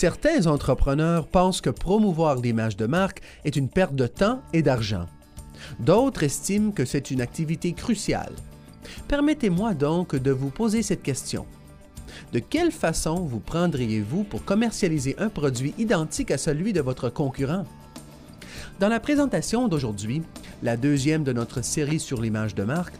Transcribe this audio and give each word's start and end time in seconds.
Certains 0.00 0.46
entrepreneurs 0.46 1.26
pensent 1.26 1.60
que 1.60 1.68
promouvoir 1.68 2.36
l'image 2.36 2.74
de 2.74 2.86
marque 2.86 3.20
est 3.44 3.54
une 3.54 3.68
perte 3.68 3.94
de 3.94 4.06
temps 4.06 4.40
et 4.54 4.62
d'argent. 4.62 5.04
D'autres 5.78 6.22
estiment 6.22 6.72
que 6.72 6.86
c'est 6.86 7.10
une 7.10 7.20
activité 7.20 7.74
cruciale. 7.74 8.32
Permettez-moi 9.08 9.74
donc 9.74 10.16
de 10.16 10.30
vous 10.30 10.48
poser 10.48 10.82
cette 10.82 11.02
question. 11.02 11.44
De 12.32 12.38
quelle 12.38 12.72
façon 12.72 13.16
vous 13.26 13.40
prendriez-vous 13.40 14.24
pour 14.24 14.42
commercialiser 14.42 15.16
un 15.18 15.28
produit 15.28 15.74
identique 15.76 16.30
à 16.30 16.38
celui 16.38 16.72
de 16.72 16.80
votre 16.80 17.10
concurrent? 17.10 17.66
Dans 18.78 18.88
la 18.88 19.00
présentation 19.00 19.68
d'aujourd'hui, 19.68 20.22
la 20.62 20.78
deuxième 20.78 21.24
de 21.24 21.34
notre 21.34 21.62
série 21.62 22.00
sur 22.00 22.22
l'image 22.22 22.54
de 22.54 22.64
marque, 22.64 22.94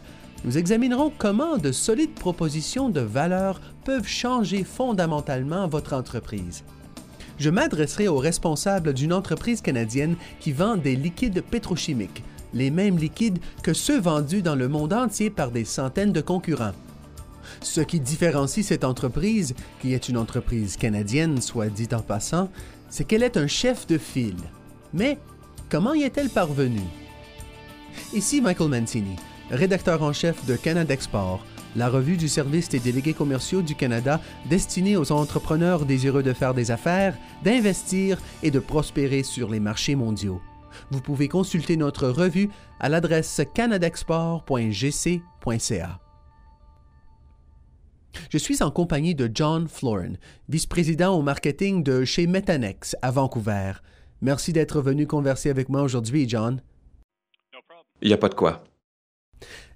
nous 0.45 0.59
examinerons 0.59 1.11
comment 1.17 1.57
de 1.57 1.71
solides 1.71 2.13
propositions 2.13 2.89
de 2.89 3.01
valeur 3.01 3.59
peuvent 3.85 4.07
changer 4.07 4.63
fondamentalement 4.63 5.67
votre 5.67 5.93
entreprise. 5.93 6.63
Je 7.41 7.49
m'adresserai 7.49 8.07
aux 8.07 8.19
responsables 8.19 8.93
d'une 8.93 9.11
entreprise 9.11 9.61
canadienne 9.61 10.15
qui 10.39 10.51
vend 10.51 10.77
des 10.77 10.95
liquides 10.95 11.41
pétrochimiques, 11.41 12.23
les 12.53 12.69
mêmes 12.69 12.99
liquides 12.99 13.39
que 13.63 13.73
ceux 13.73 13.99
vendus 13.99 14.43
dans 14.43 14.53
le 14.53 14.67
monde 14.67 14.93
entier 14.93 15.31
par 15.31 15.49
des 15.49 15.65
centaines 15.65 16.11
de 16.13 16.21
concurrents. 16.21 16.75
Ce 17.59 17.81
qui 17.81 17.99
différencie 17.99 18.63
cette 18.63 18.83
entreprise, 18.83 19.55
qui 19.81 19.95
est 19.95 20.07
une 20.07 20.17
entreprise 20.17 20.77
canadienne, 20.77 21.41
soit 21.41 21.69
dit 21.69 21.89
en 21.93 22.01
passant, 22.01 22.51
c'est 22.91 23.05
qu'elle 23.05 23.23
est 23.23 23.37
un 23.37 23.47
chef 23.47 23.87
de 23.87 23.97
file. 23.97 24.35
Mais 24.93 25.17
comment 25.67 25.95
y 25.95 26.03
est-elle 26.03 26.29
parvenue? 26.29 26.79
Ici 28.13 28.39
Michael 28.39 28.69
Mancini, 28.69 29.15
rédacteur 29.49 30.03
en 30.03 30.13
chef 30.13 30.45
de 30.45 30.55
Canada 30.55 30.93
Export, 30.93 31.43
la 31.75 31.89
revue 31.89 32.17
du 32.17 32.27
service 32.27 32.69
des 32.69 32.79
délégués 32.79 33.13
commerciaux 33.13 33.61
du 33.61 33.75
Canada 33.75 34.19
destinée 34.49 34.97
aux 34.97 35.11
entrepreneurs 35.11 35.85
désireux 35.85 36.23
de 36.23 36.33
faire 36.33 36.53
des 36.53 36.71
affaires, 36.71 37.17
d'investir 37.43 38.19
et 38.43 38.51
de 38.51 38.59
prospérer 38.59 39.23
sur 39.23 39.49
les 39.49 39.59
marchés 39.59 39.95
mondiaux. 39.95 40.41
Vous 40.89 41.01
pouvez 41.01 41.27
consulter 41.27 41.77
notre 41.77 42.07
revue 42.07 42.49
à 42.79 42.89
l'adresse 42.89 43.41
canadexport.gc.ca. 43.53 45.99
Je 48.29 48.37
suis 48.37 48.61
en 48.61 48.71
compagnie 48.71 49.15
de 49.15 49.29
John 49.33 49.67
Florin, 49.67 50.13
vice-président 50.49 51.13
au 51.13 51.21
marketing 51.21 51.83
de 51.83 52.03
chez 52.03 52.27
Metanex 52.27 52.95
à 53.01 53.11
Vancouver. 53.11 53.73
Merci 54.21 54.53
d'être 54.53 54.81
venu 54.81 55.07
converser 55.07 55.49
avec 55.49 55.69
moi 55.69 55.81
aujourd'hui, 55.81 56.27
John. 56.27 56.61
Il 58.01 58.07
n'y 58.07 58.13
a 58.13 58.17
pas 58.17 58.29
de 58.29 58.35
quoi. 58.35 58.63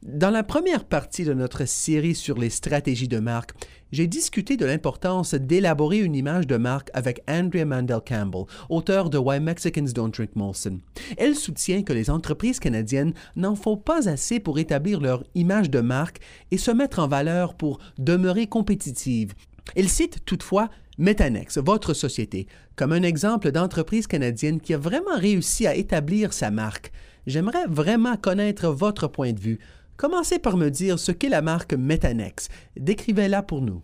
Dans 0.04 0.30
la 0.30 0.44
première 0.44 0.86
partie 0.86 1.24
de 1.24 1.34
notre 1.34 1.66
série 1.66 2.16
sur 2.16 2.38
les 2.38 2.50
stratégies 2.50 3.08
de 3.08 3.20
marque, 3.20 3.54
j'ai 3.92 4.08
discuté 4.08 4.58
de 4.58 4.66
l'importance 4.66 5.34
d'élaborer 5.34 6.00
une 6.00 6.16
image 6.16 6.48
de 6.48 6.58
marque 6.58 6.90
avec 6.94 7.22
Andrea 7.28 7.66
Mandel 7.66 8.02
Campbell, 8.08 8.46
auteure 8.70 9.10
de 9.10 9.18
Why 9.18 9.40
Mexicans 9.40 9.92
Don't 9.94 10.12
Drink 10.12 10.36
Molson. 10.36 10.80
Elle 11.18 11.36
soutient 11.36 11.84
que 11.84 11.94
les 11.94 12.10
entreprises 12.10 12.60
canadiennes 12.60 13.14
n'en 13.36 13.56
font 13.56 13.78
pas 13.78 14.10
assez 14.10 14.40
pour 14.40 14.60
établir 14.60 15.00
leur 15.00 15.24
image 15.34 15.70
de 15.70 15.82
marque 15.82 16.20
et 16.52 16.58
se 16.58 16.72
mettre 16.72 17.00
en 17.00 17.08
valeur 17.08 17.56
pour 17.56 17.80
demeurer 17.98 18.48
compétitives. 18.48 19.34
Elle 19.76 19.90
cite 19.90 20.26
toutefois 20.26 20.70
Metanex, 20.98 21.58
votre 21.58 21.94
société, 21.94 22.48
comme 22.76 22.92
un 22.92 23.04
exemple 23.04 23.52
d'entreprise 23.52 24.08
canadienne 24.08 24.62
qui 24.62 24.74
a 24.74 24.78
vraiment 24.78 25.18
réussi 25.18 25.68
à 25.68 25.76
établir 25.76 26.32
sa 26.32 26.52
marque. 26.52 26.92
J'aimerais 27.28 27.66
vraiment 27.68 28.18
connaître 28.18 28.68
votre 28.68 29.08
point 29.08 29.34
de 29.34 29.40
vue. 29.40 29.60
Commencez 29.98 30.40
par 30.40 30.58
me 30.58 30.70
dire 30.70 31.00
ce 31.00 31.12
qu'est 31.12 31.30
la 31.30 31.42
marque 31.42 31.74
Metanex. 31.74 32.50
Décrivez-la 32.76 33.42
pour 33.44 33.62
nous. 33.62 33.82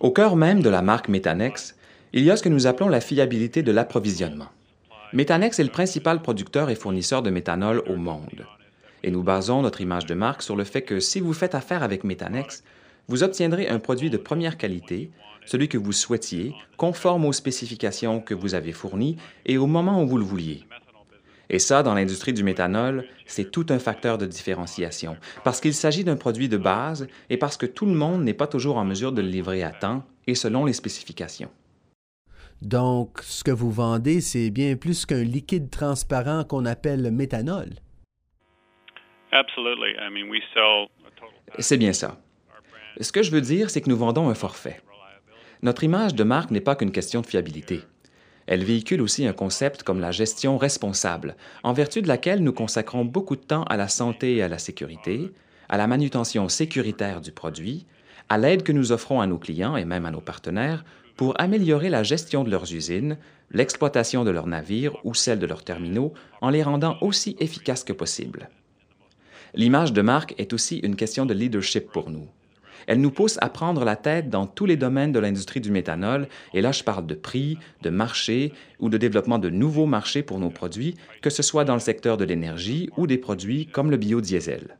Au 0.00 0.10
cœur 0.10 0.36
même 0.36 0.62
de 0.62 0.68
la 0.68 0.82
marque 0.82 1.08
Metanex, 1.08 1.76
il 2.12 2.24
y 2.24 2.30
a 2.30 2.36
ce 2.36 2.42
que 2.42 2.48
nous 2.48 2.66
appelons 2.66 2.88
la 2.88 3.00
fiabilité 3.00 3.62
de 3.62 3.72
l'approvisionnement. 3.72 4.48
Metanex 5.12 5.58
est 5.58 5.64
le 5.64 5.70
principal 5.70 6.20
producteur 6.20 6.68
et 6.68 6.74
fournisseur 6.74 7.22
de 7.22 7.30
méthanol 7.30 7.82
au 7.86 7.96
monde. 7.96 8.46
Et 9.02 9.10
nous 9.10 9.22
basons 9.22 9.62
notre 9.62 9.80
image 9.80 10.06
de 10.06 10.14
marque 10.14 10.42
sur 10.42 10.56
le 10.56 10.64
fait 10.64 10.82
que 10.82 11.00
si 11.00 11.20
vous 11.20 11.32
faites 11.32 11.54
affaire 11.54 11.82
avec 11.82 12.02
Metanex, 12.04 12.64
vous 13.08 13.22
obtiendrez 13.22 13.68
un 13.68 13.78
produit 13.78 14.10
de 14.10 14.16
première 14.16 14.56
qualité, 14.56 15.10
celui 15.44 15.68
que 15.68 15.78
vous 15.78 15.92
souhaitiez, 15.92 16.54
conforme 16.76 17.24
aux 17.24 17.32
spécifications 17.32 18.20
que 18.20 18.34
vous 18.34 18.54
avez 18.54 18.72
fournies 18.72 19.16
et 19.44 19.58
au 19.58 19.66
moment 19.66 20.02
où 20.02 20.06
vous 20.06 20.18
le 20.18 20.24
vouliez. 20.24 20.64
Et 21.48 21.60
ça, 21.60 21.84
dans 21.84 21.94
l'industrie 21.94 22.32
du 22.32 22.42
méthanol, 22.42 23.04
c'est 23.24 23.52
tout 23.52 23.66
un 23.68 23.78
facteur 23.78 24.18
de 24.18 24.26
différenciation, 24.26 25.16
parce 25.44 25.60
qu'il 25.60 25.74
s'agit 25.74 26.02
d'un 26.02 26.16
produit 26.16 26.48
de 26.48 26.56
base 26.56 27.06
et 27.30 27.36
parce 27.36 27.56
que 27.56 27.66
tout 27.66 27.86
le 27.86 27.94
monde 27.94 28.24
n'est 28.24 28.34
pas 28.34 28.48
toujours 28.48 28.78
en 28.78 28.84
mesure 28.84 29.12
de 29.12 29.22
le 29.22 29.28
livrer 29.28 29.62
à 29.62 29.70
temps 29.70 30.04
et 30.26 30.34
selon 30.34 30.64
les 30.64 30.72
spécifications. 30.72 31.50
Donc, 32.62 33.20
ce 33.22 33.44
que 33.44 33.50
vous 33.52 33.70
vendez, 33.70 34.20
c'est 34.20 34.50
bien 34.50 34.74
plus 34.76 35.06
qu'un 35.06 35.22
liquide 35.22 35.70
transparent 35.70 36.42
qu'on 36.42 36.64
appelle 36.64 37.02
le 37.02 37.10
méthanol? 37.12 37.68
C'est 41.58 41.76
bien 41.76 41.92
ça. 41.92 42.18
Ce 43.00 43.12
que 43.12 43.22
je 43.22 43.30
veux 43.30 43.40
dire, 43.40 43.70
c'est 43.70 43.80
que 43.82 43.90
nous 43.90 43.96
vendons 43.96 44.28
un 44.28 44.34
forfait. 44.34 44.80
Notre 45.62 45.84
image 45.84 46.14
de 46.14 46.24
marque 46.24 46.50
n'est 46.50 46.60
pas 46.60 46.76
qu'une 46.76 46.92
question 46.92 47.20
de 47.20 47.26
fiabilité. 47.26 47.82
Elle 48.46 48.64
véhicule 48.64 49.02
aussi 49.02 49.26
un 49.26 49.32
concept 49.32 49.82
comme 49.82 50.00
la 50.00 50.12
gestion 50.12 50.56
responsable, 50.56 51.36
en 51.62 51.72
vertu 51.72 52.00
de 52.00 52.08
laquelle 52.08 52.42
nous 52.42 52.52
consacrons 52.52 53.04
beaucoup 53.04 53.36
de 53.36 53.42
temps 53.42 53.64
à 53.64 53.76
la 53.76 53.88
santé 53.88 54.36
et 54.36 54.42
à 54.42 54.48
la 54.48 54.58
sécurité, 54.58 55.32
à 55.68 55.76
la 55.76 55.86
manutention 55.86 56.48
sécuritaire 56.48 57.20
du 57.20 57.32
produit, 57.32 57.86
à 58.28 58.38
l'aide 58.38 58.62
que 58.62 58.72
nous 58.72 58.92
offrons 58.92 59.20
à 59.20 59.26
nos 59.26 59.38
clients 59.38 59.76
et 59.76 59.84
même 59.84 60.06
à 60.06 60.10
nos 60.10 60.20
partenaires 60.20 60.84
pour 61.16 61.38
améliorer 61.40 61.88
la 61.88 62.02
gestion 62.02 62.44
de 62.44 62.50
leurs 62.50 62.72
usines, 62.72 63.18
l'exploitation 63.50 64.24
de 64.24 64.30
leurs 64.30 64.46
navires 64.46 64.96
ou 65.04 65.14
celle 65.14 65.38
de 65.38 65.46
leurs 65.46 65.64
terminaux 65.64 66.12
en 66.40 66.50
les 66.50 66.62
rendant 66.62 66.98
aussi 67.00 67.36
efficaces 67.40 67.84
que 67.84 67.92
possible. 67.92 68.48
L'image 69.54 69.92
de 69.92 70.02
marque 70.02 70.34
est 70.38 70.52
aussi 70.52 70.78
une 70.78 70.96
question 70.96 71.26
de 71.26 71.34
leadership 71.34 71.90
pour 71.90 72.10
nous. 72.10 72.28
Elle 72.86 73.00
nous 73.00 73.10
pousse 73.10 73.38
à 73.40 73.48
prendre 73.48 73.84
la 73.84 73.96
tête 73.96 74.28
dans 74.30 74.46
tous 74.46 74.66
les 74.66 74.76
domaines 74.76 75.12
de 75.12 75.18
l'industrie 75.18 75.60
du 75.60 75.70
méthanol, 75.70 76.28
et 76.54 76.60
là 76.60 76.72
je 76.72 76.84
parle 76.84 77.06
de 77.06 77.14
prix, 77.14 77.58
de 77.82 77.90
marché 77.90 78.52
ou 78.80 78.88
de 78.88 78.98
développement 78.98 79.38
de 79.38 79.50
nouveaux 79.50 79.86
marchés 79.86 80.22
pour 80.22 80.38
nos 80.38 80.50
produits, 80.50 80.94
que 81.20 81.30
ce 81.30 81.42
soit 81.42 81.64
dans 81.64 81.74
le 81.74 81.80
secteur 81.80 82.16
de 82.16 82.24
l'énergie 82.24 82.88
ou 82.96 83.06
des 83.06 83.18
produits 83.18 83.66
comme 83.66 83.90
le 83.90 83.96
biodiesel. 83.96 84.78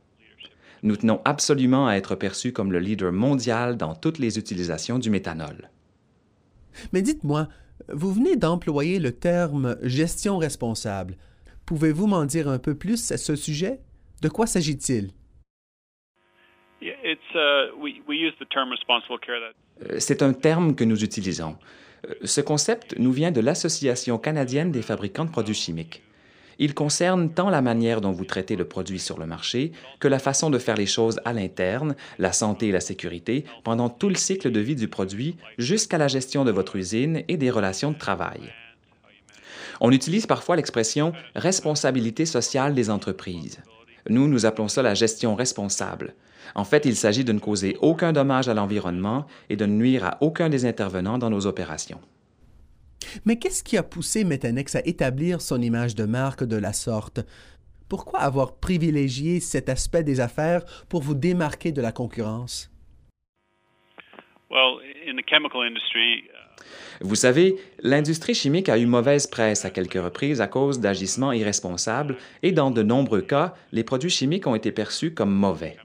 Nous 0.83 0.97
tenons 0.97 1.21
absolument 1.25 1.89
à 1.89 1.94
être 1.94 2.15
perçus 2.15 2.53
comme 2.53 2.71
le 2.71 2.78
leader 2.78 3.12
mondial 3.12 3.77
dans 3.77 3.94
toutes 3.94 4.19
les 4.19 4.38
utilisations 4.38 4.99
du 4.99 5.11
méthanol. 5.11 5.71
Mais 6.93 7.03
dites-moi, 7.03 7.49
vous 7.93 8.12
venez 8.12 8.37
d'employer 8.37 8.99
le 8.99 9.12
terme 9.12 9.77
gestion 9.83 10.38
responsable. 10.38 11.17
Pouvez-vous 11.65 12.06
m'en 12.06 12.25
dire 12.25 12.49
un 12.49 12.59
peu 12.59 12.75
plus 12.75 13.11
à 13.11 13.17
ce 13.17 13.34
sujet? 13.34 13.81
De 14.23 14.28
quoi 14.28 14.47
s'agit-il? 14.47 15.11
C'est 19.99 20.23
un 20.23 20.33
terme 20.33 20.75
que 20.75 20.85
nous 20.85 21.05
utilisons. 21.05 21.57
Euh, 22.09 22.15
ce 22.25 22.41
concept 22.41 22.99
nous 22.99 23.13
vient 23.13 23.31
de 23.31 23.41
l'Association 23.41 24.19
canadienne 24.19 24.73
des 24.73 24.83
fabricants 24.83 25.25
de 25.25 25.31
produits 25.31 25.55
chimiques. 25.55 26.03
Il 26.59 26.73
concerne 26.73 27.31
tant 27.35 27.51
la 27.51 27.61
manière 27.61 28.01
dont 28.01 28.13
vous 28.13 28.25
traitez 28.25 28.57
le 28.57 28.65
produit 28.67 28.99
sur 28.99 29.19
le 29.19 29.27
marché 29.27 29.73
que 30.01 30.09
la 30.09 30.19
façon 30.19 30.49
de 30.49 30.59
faire 30.59 30.77
les 30.77 30.87
choses 30.87 31.21
à 31.27 31.35
l'interne, 31.35 31.95
la 32.19 32.33
santé 32.33 32.69
et 32.69 32.73
la 32.73 32.81
sécurité, 32.81 33.45
pendant 33.63 33.91
tout 33.91 34.09
le 34.09 34.15
cycle 34.15 34.51
de 34.51 34.61
vie 34.61 34.77
du 34.77 34.89
produit 34.89 35.37
jusqu'à 35.59 35.99
la 35.99 36.09
gestion 36.09 36.45
de 36.45 36.51
votre 36.51 36.77
usine 36.77 37.23
et 37.29 37.37
des 37.37 37.51
relations 37.51 37.91
de 37.91 37.99
travail. 37.99 38.41
On 39.83 39.93
utilise 39.93 40.27
parfois 40.27 40.57
l'expression 40.57 41.13
responsabilité 41.35 42.25
sociale 42.25 42.75
des 42.75 42.89
entreprises. 42.89 43.61
Nous, 44.09 44.28
nous 44.28 44.47
appelons 44.47 44.69
ça 44.69 44.83
la 44.83 44.94
gestion 44.94 45.34
responsable. 45.34 46.14
En 46.55 46.64
fait, 46.64 46.85
il 46.85 46.97
s'agit 46.97 47.25
de 47.25 47.32
ne 47.32 47.38
causer 47.38 47.76
aucun 47.81 48.12
dommage 48.12 48.49
à 48.49 48.55
l'environnement 48.55 49.26
et 49.50 49.56
de 49.56 49.67
ne 49.67 49.75
nuire 49.75 50.05
à 50.05 50.19
aucun 50.20 50.49
des 50.49 50.64
intervenants 50.64 51.19
dans 51.19 51.31
nos 51.31 51.47
opérations. 51.47 52.00
Mais 53.25 53.38
qu'est-ce 53.38 53.62
qui 53.62 53.76
a 53.76 53.82
poussé 53.82 54.25
Metanex 54.25 54.76
à 54.76 54.81
établir 54.87 55.41
son 55.41 55.61
image 55.61 55.94
de 55.94 56.05
marque 56.05 56.44
de 56.44 56.56
la 56.56 56.73
sorte? 56.73 57.20
Pourquoi 57.88 58.20
avoir 58.20 58.56
privilégié 58.56 59.41
cet 59.41 59.69
aspect 59.69 60.03
des 60.03 60.20
affaires 60.20 60.64
pour 60.88 61.03
vous 61.03 61.14
démarquer 61.14 61.73
de 61.73 61.82
la 61.82 61.93
concurrence? 61.93 62.70
Uh, 64.50 64.81
vous 67.00 67.14
savez, 67.14 67.56
l'industrie 67.82 68.35
chimique 68.35 68.69
a 68.69 68.79
eu 68.79 68.87
mauvaise 68.87 69.26
presse 69.26 69.64
à 69.64 69.70
quelques 69.70 70.03
reprises 70.03 70.41
à 70.41 70.47
cause 70.47 70.81
d'agissements 70.81 71.32
irresponsables 71.32 72.17
et 72.43 72.53
dans 72.53 72.70
de 72.70 72.82
nombreux 72.82 73.20
cas, 73.20 73.55
les 73.73 73.85
produits 73.85 74.11
chimiques 74.11 74.47
ont 74.47 74.55
été 74.55 74.73
perçus 74.73 75.12
comme 75.12 75.32
mauvais. 75.32 75.76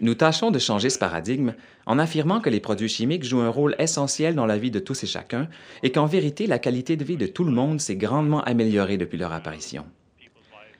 Nous 0.00 0.14
tâchons 0.14 0.50
de 0.50 0.58
changer 0.58 0.90
ce 0.90 0.98
paradigme 0.98 1.54
en 1.86 1.98
affirmant 1.98 2.40
que 2.40 2.50
les 2.50 2.60
produits 2.60 2.88
chimiques 2.88 3.24
jouent 3.24 3.42
un 3.42 3.48
rôle 3.48 3.76
essentiel 3.78 4.34
dans 4.34 4.46
la 4.46 4.58
vie 4.58 4.70
de 4.70 4.80
tous 4.80 5.04
et 5.04 5.06
chacun 5.06 5.48
et 5.82 5.92
qu'en 5.92 6.06
vérité, 6.06 6.46
la 6.46 6.58
qualité 6.58 6.96
de 6.96 7.04
vie 7.04 7.16
de 7.16 7.26
tout 7.26 7.44
le 7.44 7.52
monde 7.52 7.80
s'est 7.80 7.96
grandement 7.96 8.42
améliorée 8.42 8.96
depuis 8.96 9.18
leur 9.18 9.32
apparition. 9.32 9.84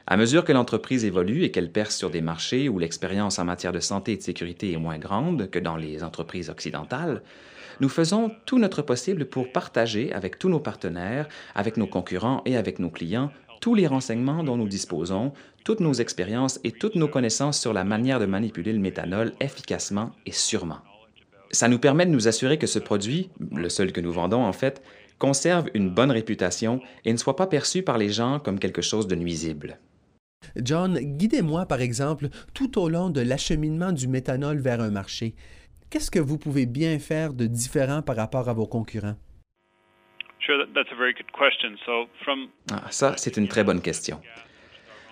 À 0.07 0.17
mesure 0.17 0.45
que 0.45 0.53
l'entreprise 0.53 1.05
évolue 1.05 1.45
et 1.45 1.53
qu'elle 1.53 1.71
perce 1.71 1.97
sur 1.97 2.11
des 2.11 2.21
marchés 2.21 2.69
où 2.69 2.79
l'expérience 2.79 3.39
en 3.39 3.45
matière 3.45 3.73
de 3.73 3.79
santé 3.79 4.13
et 4.13 4.17
de 4.17 4.23
sécurité 4.23 4.73
est 4.73 4.77
moins 4.77 4.99
grande 4.99 5.49
que 5.51 5.61
dans 5.61 5.77
les 5.77 6.03
entreprises 6.03 6.51
occidentales, 6.51 7.23
nous 7.83 7.89
faisons 7.89 8.31
tout 8.47 8.61
notre 8.61 8.81
possible 8.81 9.25
pour 9.25 9.51
partager 9.51 10.13
avec 10.13 10.39
tous 10.39 10.49
nos 10.49 10.61
partenaires, 10.61 11.27
avec 11.57 11.77
nos 11.77 11.89
concurrents 11.89 12.41
et 12.47 12.57
avec 12.57 12.79
nos 12.79 12.91
clients 12.91 13.33
tous 13.61 13.75
les 13.75 13.89
renseignements 13.89 14.43
dont 14.43 14.57
nous 14.57 14.69
disposons, 14.69 15.33
toutes 15.65 15.81
nos 15.81 15.93
expériences 15.93 16.59
et 16.65 16.73
toutes 16.73 16.97
nos 16.97 17.07
connaissances 17.07 17.61
sur 17.61 17.73
la 17.73 17.85
manière 17.85 18.19
de 18.19 18.27
manipuler 18.27 18.73
le 18.73 18.81
méthanol 18.81 19.33
efficacement 19.41 20.11
et 20.27 20.33
sûrement. 20.33 20.79
Ça 21.51 21.69
nous 21.69 21.79
permet 21.79 22.07
de 22.07 22.11
nous 22.11 22.29
assurer 22.29 22.59
que 22.59 22.67
ce 22.67 22.79
produit, 22.79 23.31
le 23.53 23.69
seul 23.69 23.93
que 23.93 24.01
nous 24.01 24.13
vendons 24.13 24.45
en 24.45 24.53
fait, 24.53 24.83
conserve 25.19 25.69
une 25.75 25.91
bonne 25.91 26.11
réputation 26.11 26.81
et 27.05 27.13
ne 27.13 27.19
soit 27.19 27.37
pas 27.37 27.47
perçu 27.47 27.83
par 27.83 27.99
les 27.99 28.11
gens 28.11 28.39
comme 28.39 28.59
quelque 28.59 28.83
chose 28.83 29.09
de 29.09 29.17
nuisible. 29.17 29.79
John, 30.57 30.99
guidez-moi 30.99 31.67
par 31.67 31.81
exemple 31.81 32.29
tout 32.55 32.81
au 32.81 32.89
long 32.89 33.11
de 33.11 33.21
l'acheminement 33.21 33.93
du 33.93 34.09
méthanol 34.09 34.59
vers 34.59 34.81
un 34.81 34.91
marché. 34.91 35.35
Qu'est-ce 35.93 36.11
que 36.11 36.19
vous 36.19 36.39
pouvez 36.39 36.65
bien 36.65 36.99
faire 36.99 37.35
de 37.35 37.45
différent 37.45 38.01
par 38.01 38.17
rapport 38.17 38.49
à 38.49 38.55
vos 38.55 38.67
concurrents? 38.67 39.17
Ah, 42.73 42.87
ça, 42.89 43.13
c'est 43.19 43.37
une 43.37 43.47
très 43.47 43.63
bonne 43.63 43.83
question. 43.83 44.19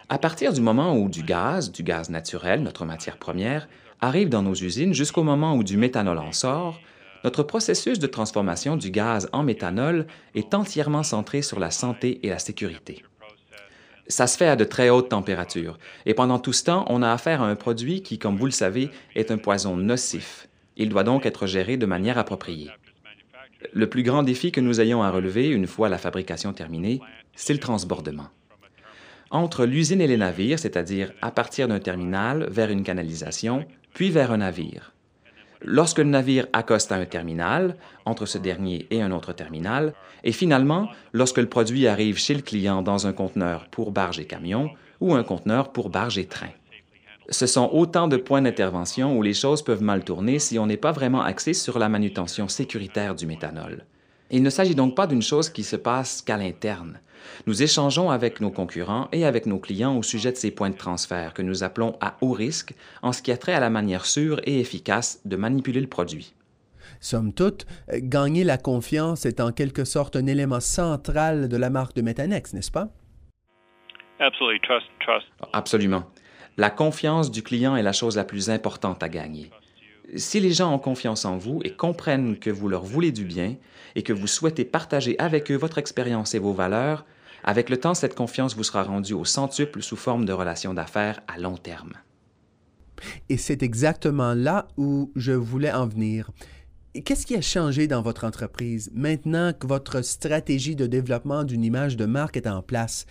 À 0.09 0.19
partir 0.19 0.55
du 0.55 0.63
moment 0.63 0.97
où 0.97 1.11
du 1.11 1.23
gaz, 1.23 1.71
du 1.71 1.83
gaz 1.83 2.09
naturel, 2.09 2.63
notre 2.63 2.87
matière 2.87 3.19
première, 3.19 3.69
arrive 4.01 4.31
dans 4.31 4.41
nos 4.41 4.55
usines 4.55 4.95
jusqu'au 4.95 5.23
moment 5.23 5.55
où 5.55 5.65
du 5.65 5.77
méthanol 5.77 6.17
en 6.17 6.33
sort, 6.33 6.81
notre 7.25 7.43
processus 7.43 7.99
de 7.99 8.07
transformation 8.07 8.79
du 8.79 8.91
gaz 8.91 9.29
en 9.35 9.43
méthanol 9.43 10.07
est 10.35 10.55
entièrement 10.55 11.03
centré 11.03 11.43
sur 11.43 11.61
la 11.61 11.71
santé 11.71 12.27
et 12.27 12.31
la 12.31 12.39
sécurité. 12.39 13.05
Ça 14.09 14.27
se 14.27 14.39
fait 14.39 14.49
à 14.49 14.57
de 14.57 14.65
très 14.65 14.89
hautes 14.89 15.11
températures, 15.11 15.79
et 16.07 16.15
pendant 16.15 16.39
tout 16.39 16.55
ce 16.55 16.65
temps, 16.65 16.87
on 16.89 17.03
a 17.03 17.13
affaire 17.13 17.43
à 17.43 17.49
un 17.49 17.55
produit 17.55 18.03
qui, 18.03 18.19
comme 18.19 18.39
vous 18.39 18.47
le 18.47 18.51
savez, 18.51 18.89
est 19.15 19.31
un 19.31 19.37
poison 19.37 19.77
nocif. 19.77 20.47
Il 20.81 20.89
doit 20.89 21.05
donc 21.05 21.27
être 21.27 21.47
géré 21.47 21.77
de 21.77 21.85
manière 21.85 22.17
appropriée. 22.17 22.71
Le 23.75 23.87
plus 23.87 24.03
grand 24.03 24.23
défi 24.23 24.51
que 24.51 24.63
nous 24.63 24.81
ayons 24.81 25.03
à 25.03 25.11
relever 25.11 25.47
une 25.47 25.67
fois 25.67 25.91
la 25.91 25.99
fabrication 25.99 26.55
terminée, 26.55 27.01
c'est 27.35 27.53
le 27.53 27.59
transbordement. 27.59 28.29
Entre 29.31 29.67
l'usine 29.67 30.01
et 30.01 30.07
les 30.07 30.17
navires, 30.17 30.59
c'est-à-dire 30.59 31.13
à 31.21 31.33
partir 31.33 31.69
d'un 31.69 31.81
terminal 31.81 32.49
vers 32.51 32.71
une 32.71 32.83
canalisation, 32.83 33.67
puis 33.93 34.09
vers 34.09 34.33
un 34.33 34.39
navire. 34.39 34.95
Lorsque 35.61 35.99
le 35.99 36.05
navire 36.05 36.47
accoste 36.55 36.93
à 36.93 36.95
un 36.95 37.05
terminal, 37.05 37.77
entre 38.07 38.25
ce 38.25 38.39
dernier 38.39 38.87
et 38.91 39.03
un 39.03 39.13
autre 39.13 39.35
terminal, 39.35 39.93
et 40.25 40.33
finalement, 40.33 40.89
lorsque 41.13 41.37
le 41.37 41.51
produit 41.51 41.89
arrive 41.89 42.17
chez 42.17 42.33
le 42.33 42.41
client 42.41 42.81
dans 42.81 43.07
un 43.07 43.13
conteneur 43.13 43.69
pour 43.69 43.93
barge 43.93 44.19
et 44.19 44.25
camion 44.25 44.71
ou 45.01 45.15
un 45.15 45.25
conteneur 45.25 45.73
pour 45.73 45.91
barge 45.91 46.17
et 46.17 46.25
train. 46.27 46.49
Ce 47.33 47.47
sont 47.47 47.71
autant 47.73 48.09
de 48.09 48.17
points 48.17 48.43
d'intervention 48.43 49.17
où 49.17 49.23
les 49.23 49.35
choses 49.35 49.63
peuvent 49.63 49.83
mal 49.83 50.03
tourner 50.03 50.41
si 50.41 50.59
on 50.59 50.67
n'est 50.67 50.77
pas 50.77 50.91
vraiment 50.91 51.23
axé 51.23 51.55
sur 51.55 51.79
la 51.79 51.89
manutention 51.89 52.49
sécuritaire 52.49 53.15
du 53.15 53.27
méthanol. 53.27 53.85
Il 54.33 54.43
ne 54.43 54.51
s'agit 54.51 54.75
donc 54.75 54.97
pas 54.97 55.07
d'une 55.07 55.23
chose 55.23 55.49
qui 55.49 55.63
se 55.63 55.77
passe 55.77 56.23
qu'à 56.23 56.37
l'interne. 56.37 57.01
Nous 57.47 57.63
échangeons 57.63 58.11
avec 58.11 58.41
nos 58.41 58.51
concurrents 58.51 59.09
et 59.13 59.25
avec 59.25 59.47
nos 59.47 59.61
clients 59.61 59.97
au 59.97 60.03
sujet 60.03 60.33
de 60.33 60.37
ces 60.37 60.51
points 60.51 60.71
de 60.71 60.77
transfert 60.77 61.33
que 61.33 61.43
nous 61.43 61.63
appelons 61.63 61.97
à 62.01 62.17
haut 62.21 62.33
risque 62.33 62.75
en 63.03 63.13
ce 63.13 63.23
qui 63.23 63.31
a 63.31 63.37
trait 63.37 63.55
à 63.55 63.61
la 63.61 63.71
manière 63.71 64.07
sûre 64.07 64.41
et 64.45 64.59
efficace 64.59 65.21
de 65.25 65.37
manipuler 65.37 65.81
le 65.81 65.87
produit. 65.87 66.35
Somme 66.99 67.33
toute, 67.33 67.65
gagner 67.93 68.43
la 68.43 68.59
confiance 68.59 69.25
est 69.25 69.41
en 69.41 69.53
quelque 69.53 69.85
sorte 69.85 70.17
un 70.17 70.27
élément 70.27 70.61
central 70.61 71.49
de 71.49 71.57
la 71.57 71.71
marque 71.71 71.95
de 71.95 72.03
Metanex, 72.03 72.55
n'est-ce 72.55 72.73
pas? 72.73 72.89
Absolument. 75.53 76.05
La 76.57 76.71
confiance 76.71 77.31
du 77.31 77.43
client 77.43 77.77
est 77.77 77.83
la 77.83 77.93
chose 77.93 78.17
la 78.17 78.25
plus 78.25 78.51
importante 78.51 79.03
à 79.03 79.09
gagner. 79.09 79.51
Si 80.17 80.41
les 80.41 80.53
gens 80.53 80.75
ont 80.75 80.79
confiance 80.79 81.25
en 81.25 81.39
vous 81.39 81.61
et 81.65 81.73
comprennent 81.73 82.39
que 82.39 82.51
vous 82.51 82.69
leur 82.69 82.83
voulez 82.83 83.13
du 83.13 83.25
bien 83.25 83.57
et 83.95 84.03
que 84.03 84.13
vous 84.13 84.27
souhaitez 84.27 84.65
partager 84.65 85.17
avec 85.19 85.51
eux 85.51 85.57
votre 85.57 85.79
expérience 85.79 86.35
et 86.35 86.39
vos 86.39 86.53
valeurs, 86.53 87.07
avec 87.45 87.71
le 87.71 87.79
temps, 87.79 87.95
cette 87.95 88.15
confiance 88.15 88.57
vous 88.57 88.65
sera 88.65 88.83
rendue 88.83 89.15
au 89.15 89.25
centuple 89.25 89.83
sous 89.83 89.97
forme 89.97 90.25
de 90.25 90.33
relations 90.33 90.75
d'affaires 90.75 91.21
à 91.29 91.39
long 91.39 91.57
terme. 91.57 91.93
Et 93.29 93.39
c'est 93.39 93.63
exactement 93.63 94.35
là 94.35 94.69
où 94.77 95.11
je 95.17 95.33
voulais 95.33 95.73
en 95.73 95.87
venir. 95.87 96.31
Qu'est-ce 97.05 97.25
qui 97.25 97.37
a 97.37 97.41
changé 97.41 97.87
dans 97.87 98.03
votre 98.03 98.25
entreprise 98.25 98.91
maintenant 98.93 99.53
que 99.53 99.67
votre 99.67 100.03
stratégie 100.03 100.77
de 100.77 100.87
développement 100.87 101.45
d'une 101.45 101.65
image 101.65 101.97
de 101.97 102.05
marque 102.05 102.37
est 102.37 102.49
en 102.49 102.63
place? 102.63 103.07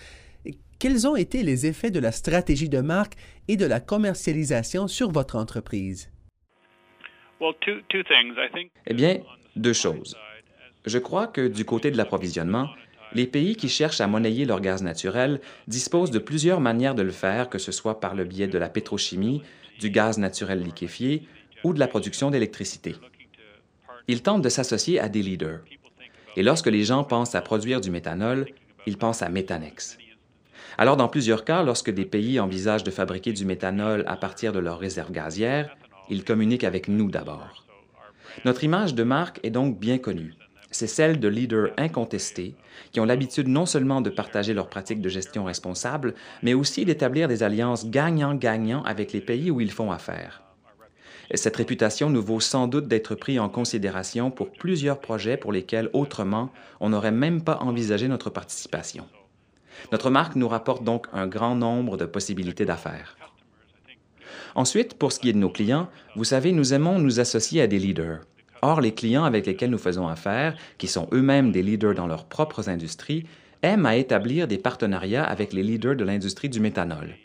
Quels 0.80 1.06
ont 1.06 1.18
été 1.18 1.44
les 1.44 1.66
effets 1.66 1.92
de 1.92 2.00
la 2.00 2.14
stratégie 2.14 2.70
de 2.70 2.80
marque 2.80 3.16
et 3.50 3.58
de 3.58 3.66
la 3.66 3.82
commercialisation 3.82 4.88
sur 4.88 5.12
votre 5.12 5.36
entreprise? 5.36 6.10
Eh 8.88 8.94
bien, 8.94 9.18
deux 9.58 9.74
choses. 9.74 10.18
Je 10.86 10.98
crois 10.98 11.28
que 11.28 11.50
du 11.50 11.66
côté 11.66 11.92
de 11.92 11.98
l'approvisionnement, 11.98 12.70
les 13.14 13.28
pays 13.28 13.58
qui 13.58 13.68
cherchent 13.68 14.00
à 14.00 14.08
monnayer 14.08 14.46
leur 14.46 14.62
gaz 14.62 14.82
naturel 14.82 15.42
disposent 15.68 16.12
de 16.12 16.20
plusieurs 16.20 16.62
manières 16.62 16.96
de 16.96 17.02
le 17.02 17.12
faire, 17.12 17.50
que 17.50 17.58
ce 17.58 17.74
soit 17.74 18.00
par 18.00 18.16
le 18.16 18.24
biais 18.24 18.48
de 18.48 18.58
la 18.58 18.70
pétrochimie, 18.70 19.42
du 19.82 19.90
gaz 19.90 20.18
naturel 20.18 20.64
liquéfié 20.64 21.28
ou 21.66 21.74
de 21.74 21.80
la 21.80 21.90
production 21.90 22.32
d'électricité. 22.32 22.96
Ils 24.08 24.24
tentent 24.24 24.44
de 24.44 24.50
s'associer 24.50 24.98
à 24.98 25.10
des 25.10 25.24
leaders. 25.24 25.60
Et 26.38 26.44
lorsque 26.44 26.68
les 26.68 26.86
gens 26.86 27.04
pensent 27.04 27.36
à 27.36 27.42
produire 27.42 27.82
du 27.82 27.92
méthanol, 27.92 28.48
ils 28.86 28.98
pensent 28.98 29.22
à 29.22 29.28
Métanex. 29.28 29.98
Alors, 30.78 30.98
dans 30.98 31.08
plusieurs 31.08 31.46
cas, 31.46 31.64
lorsque 31.64 31.90
des 31.90 32.06
pays 32.06 32.40
envisagent 32.40 32.84
de 32.84 32.92
fabriquer 32.92 33.34
du 33.34 33.46
méthanol 33.46 34.04
à 34.08 34.16
partir 34.16 34.54
de 34.54 34.60
leurs 34.60 34.80
réserves 34.80 35.12
gazières, 35.12 35.76
ils 36.10 36.24
communiquent 36.24 36.64
avec 36.64 36.88
nous 36.88 37.10
d'abord. 37.10 37.66
Notre 38.46 38.64
image 38.64 38.96
de 38.96 39.04
marque 39.04 39.40
est 39.44 39.50
donc 39.50 39.80
bien 39.80 39.98
connue. 39.98 40.34
C'est 40.72 40.88
celle 40.88 41.20
de 41.20 41.28
leaders 41.28 41.72
incontestés 41.78 42.54
qui 42.92 43.00
ont 43.00 43.06
l'habitude 43.06 43.48
non 43.48 43.66
seulement 43.66 44.02
de 44.02 44.10
partager 44.10 44.54
leurs 44.54 44.70
pratiques 44.70 45.02
de 45.02 45.10
gestion 45.10 45.44
responsable, 45.44 46.14
mais 46.44 46.54
aussi 46.54 46.86
d'établir 46.86 47.28
des 47.28 47.42
alliances 47.42 47.90
gagnant-gagnant 47.90 48.84
avec 48.84 49.12
les 49.12 49.22
pays 49.22 49.50
où 49.50 49.62
ils 49.62 49.72
font 49.72 49.92
affaire. 49.92 50.44
Cette 51.34 51.58
réputation 51.58 52.10
nous 52.10 52.24
vaut 52.24 52.40
sans 52.40 52.68
doute 52.68 52.88
d'être 52.88 53.14
pris 53.16 53.40
en 53.40 53.50
considération 53.50 54.32
pour 54.32 54.52
plusieurs 54.52 55.00
projets 55.00 55.38
pour 55.38 55.52
lesquels 55.52 55.90
autrement 55.94 56.50
on 56.80 56.90
n'aurait 56.90 57.12
même 57.12 57.44
pas 57.44 57.58
envisagé 57.58 58.08
notre 58.08 58.30
participation. 58.30 59.06
Notre 59.92 60.10
marque 60.10 60.36
nous 60.36 60.48
rapporte 60.48 60.84
donc 60.84 61.08
un 61.14 61.28
grand 61.28 61.56
nombre 61.56 61.98
de 61.98 62.06
possibilités 62.06 62.66
d'affaires. 62.66 63.18
Ensuite, 64.56 64.96
pour 64.96 65.12
ce 65.12 65.20
qui 65.20 65.30
est 65.30 65.34
de 65.34 65.38
nos 65.38 65.50
clients, 65.50 65.90
vous 66.16 66.24
savez, 66.24 66.52
nous 66.52 66.74
aimons 66.74 67.00
nous 67.00 67.20
associer 67.20 67.62
à 67.62 67.68
des 67.68 67.80
leaders. 67.80 68.22
Or, 68.62 68.82
les 68.82 68.94
clients 68.94 69.24
avec 69.24 69.46
lesquels 69.46 69.70
nous 69.70 69.78
faisons 69.78 70.08
affaire, 70.08 70.56
qui 70.78 70.88
sont 70.88 71.08
eux-mêmes 71.14 71.52
des 71.52 71.64
leaders 71.64 71.94
dans 71.94 72.08
leurs 72.08 72.26
propres 72.26 72.68
industries, 72.68 73.26
aiment 73.62 73.86
à 73.86 73.96
établir 73.96 74.48
des 74.48 74.58
partenariats 74.58 75.24
avec 75.24 75.54
les 75.54 75.64
leaders 75.64 75.96
de 75.96 76.04
l'industrie 76.04 76.50
du 76.50 76.60
méthanol. 76.60 77.16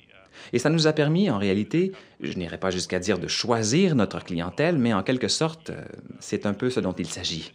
Et 0.52 0.58
ça 0.58 0.70
nous 0.70 0.86
a 0.86 0.92
permis, 0.92 1.30
en 1.30 1.38
réalité, 1.38 1.92
je 2.20 2.36
n'irai 2.36 2.58
pas 2.58 2.70
jusqu'à 2.70 2.98
dire 2.98 3.18
de 3.18 3.28
choisir 3.28 3.94
notre 3.94 4.22
clientèle, 4.22 4.78
mais 4.78 4.92
en 4.92 5.02
quelque 5.02 5.28
sorte, 5.28 5.70
euh, 5.70 5.82
c'est 6.20 6.46
un 6.46 6.54
peu 6.54 6.70
ce 6.70 6.80
dont 6.80 6.92
il 6.92 7.06
s'agit. 7.06 7.52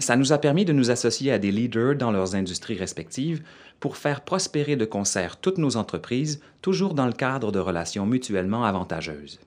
Ça 0.00 0.16
nous 0.16 0.32
a 0.32 0.38
permis 0.38 0.64
de 0.64 0.72
nous 0.72 0.90
associer 0.90 1.32
à 1.32 1.38
des 1.38 1.50
leaders 1.50 1.96
dans 1.96 2.12
leurs 2.12 2.36
industries 2.36 2.76
respectives 2.76 3.42
pour 3.80 3.96
faire 3.96 4.20
prospérer 4.20 4.76
de 4.76 4.84
concert 4.84 5.40
toutes 5.40 5.58
nos 5.58 5.76
entreprises, 5.76 6.40
toujours 6.62 6.94
dans 6.94 7.06
le 7.06 7.12
cadre 7.12 7.50
de 7.50 7.58
relations 7.58 8.06
mutuellement 8.06 8.64
avantageuses. 8.64 9.40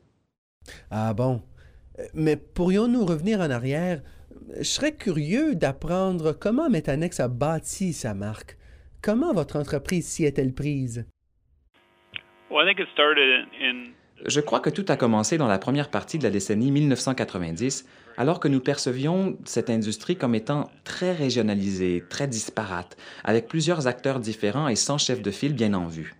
Ah 0.89 1.13
bon? 1.13 1.41
Mais 2.13 2.35
pourrions-nous 2.35 3.05
revenir 3.05 3.39
en 3.39 3.49
arrière? 3.49 4.01
Je 4.57 4.63
serais 4.63 4.93
curieux 4.93 5.55
d'apprendre 5.55 6.33
comment 6.33 6.69
Metanex 6.69 7.19
a 7.19 7.27
bâti 7.27 7.93
sa 7.93 8.13
marque. 8.13 8.57
Comment 9.01 9.33
votre 9.33 9.55
entreprise 9.55 10.07
s'y 10.07 10.25
est-elle 10.25 10.53
prise? 10.53 11.05
Je 14.25 14.39
crois 14.39 14.59
que 14.59 14.69
tout 14.69 14.85
a 14.89 14.97
commencé 14.97 15.39
dans 15.39 15.47
la 15.47 15.57
première 15.57 15.89
partie 15.89 16.19
de 16.19 16.23
la 16.23 16.29
décennie 16.29 16.69
1990 16.69 17.85
alors 18.17 18.39
que 18.39 18.47
nous 18.47 18.59
percevions 18.59 19.35
cette 19.45 19.71
industrie 19.71 20.15
comme 20.15 20.35
étant 20.35 20.69
très 20.83 21.11
régionalisée, 21.11 22.03
très 22.07 22.27
disparate, 22.27 22.97
avec 23.23 23.47
plusieurs 23.47 23.87
acteurs 23.87 24.19
différents 24.19 24.67
et 24.67 24.75
sans 24.75 24.99
chef 24.99 25.23
de 25.23 25.31
file 25.31 25.53
bien 25.53 25.73
en 25.73 25.87
vue. 25.87 26.13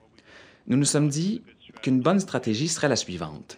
Nous 0.68 0.78
nous 0.78 0.86
sommes 0.86 1.10
dit 1.10 1.44
qu'une 1.84 2.02
bonne 2.02 2.20
stratégie 2.20 2.70
serait 2.70 2.90
la 2.90 2.96
suivante. 2.96 3.58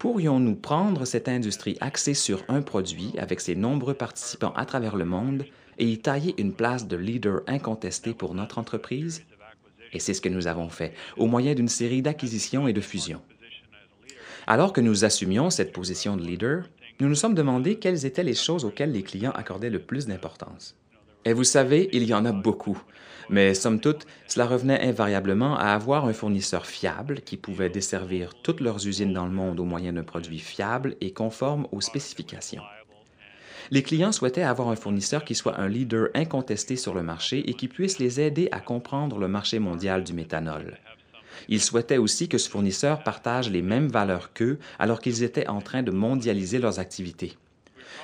Pourrions-nous 0.00 0.56
prendre 0.56 1.04
cette 1.04 1.28
industrie 1.28 1.76
axée 1.80 2.14
sur 2.14 2.44
un 2.48 2.62
produit 2.62 3.12
avec 3.18 3.40
ses 3.40 3.56
nombreux 3.56 3.94
participants 3.94 4.54
à 4.56 4.64
travers 4.64 4.96
le 4.96 5.04
monde 5.04 5.44
et 5.78 5.86
y 5.86 5.98
tailler 5.98 6.34
une 6.38 6.54
place 6.54 6.86
de 6.86 6.96
leader 6.96 7.40
incontesté 7.46 8.14
pour 8.14 8.34
notre 8.34 8.58
entreprise? 8.58 9.24
Et 9.92 10.00
c'est 10.00 10.14
ce 10.14 10.20
que 10.20 10.28
nous 10.28 10.46
avons 10.46 10.68
fait, 10.68 10.92
au 11.16 11.26
moyen 11.26 11.54
d'une 11.54 11.68
série 11.68 12.02
d'acquisitions 12.02 12.66
et 12.68 12.72
de 12.72 12.80
fusions. 12.80 13.22
Alors 14.46 14.72
que 14.72 14.80
nous 14.80 15.04
assumions 15.04 15.48
cette 15.48 15.72
position 15.72 16.16
de 16.16 16.22
leader, 16.22 16.64
nous 17.00 17.08
nous 17.08 17.14
sommes 17.14 17.34
demandé 17.34 17.76
quelles 17.76 18.04
étaient 18.04 18.22
les 18.22 18.34
choses 18.34 18.64
auxquelles 18.64 18.92
les 18.92 19.02
clients 19.02 19.32
accordaient 19.32 19.70
le 19.70 19.78
plus 19.78 20.06
d'importance. 20.06 20.76
Et 21.24 21.32
vous 21.32 21.44
savez, 21.44 21.88
il 21.92 22.04
y 22.04 22.12
en 22.12 22.26
a 22.26 22.32
beaucoup. 22.32 22.80
Mais 23.30 23.54
somme 23.54 23.80
toute, 23.80 24.06
cela 24.26 24.46
revenait 24.46 24.86
invariablement 24.86 25.56
à 25.56 25.68
avoir 25.68 26.04
un 26.04 26.12
fournisseur 26.12 26.66
fiable 26.66 27.22
qui 27.22 27.38
pouvait 27.38 27.70
desservir 27.70 28.34
toutes 28.42 28.60
leurs 28.60 28.86
usines 28.86 29.14
dans 29.14 29.24
le 29.24 29.32
monde 29.32 29.58
au 29.60 29.64
moyen 29.64 29.94
d'un 29.94 30.02
produit 30.02 30.38
fiable 30.38 30.96
et 31.00 31.12
conforme 31.12 31.66
aux 31.72 31.80
spécifications. 31.80 32.62
Les 33.70 33.82
clients 33.82 34.12
souhaitaient 34.12 34.42
avoir 34.42 34.68
un 34.68 34.76
fournisseur 34.76 35.24
qui 35.24 35.34
soit 35.34 35.58
un 35.58 35.68
leader 35.68 36.08
incontesté 36.14 36.76
sur 36.76 36.92
le 36.92 37.02
marché 37.02 37.48
et 37.48 37.54
qui 37.54 37.68
puisse 37.68 37.98
les 37.98 38.20
aider 38.20 38.50
à 38.52 38.60
comprendre 38.60 39.18
le 39.18 39.26
marché 39.26 39.58
mondial 39.58 40.04
du 40.04 40.12
méthanol. 40.12 40.76
Ils 41.48 41.60
souhaitaient 41.60 41.98
aussi 41.98 42.28
que 42.28 42.38
ce 42.38 42.48
fournisseur 42.48 43.02
partage 43.02 43.50
les 43.50 43.62
mêmes 43.62 43.88
valeurs 43.88 44.32
qu'eux 44.32 44.58
alors 44.78 45.00
qu'ils 45.00 45.22
étaient 45.22 45.48
en 45.48 45.60
train 45.60 45.82
de 45.82 45.90
mondialiser 45.90 46.58
leurs 46.58 46.78
activités. 46.78 47.36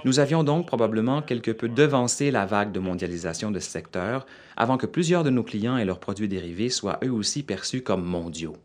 Nous 0.04 0.18
avions 0.18 0.44
donc 0.44 0.66
probablement 0.66 1.22
quelque 1.22 1.50
peu 1.50 1.68
devancé 1.68 2.30
la 2.30 2.46
vague 2.46 2.72
de 2.72 2.80
mondialisation 2.80 3.50
de 3.50 3.58
ce 3.58 3.70
secteur 3.70 4.26
avant 4.56 4.76
que 4.76 4.86
plusieurs 4.86 5.24
de 5.24 5.30
nos 5.30 5.42
clients 5.42 5.76
et 5.76 5.84
leurs 5.84 6.00
produits 6.00 6.28
dérivés 6.28 6.70
soient 6.70 7.00
eux 7.04 7.12
aussi 7.12 7.42
perçus 7.42 7.82
comme 7.82 8.04
mondiaux. 8.04 8.56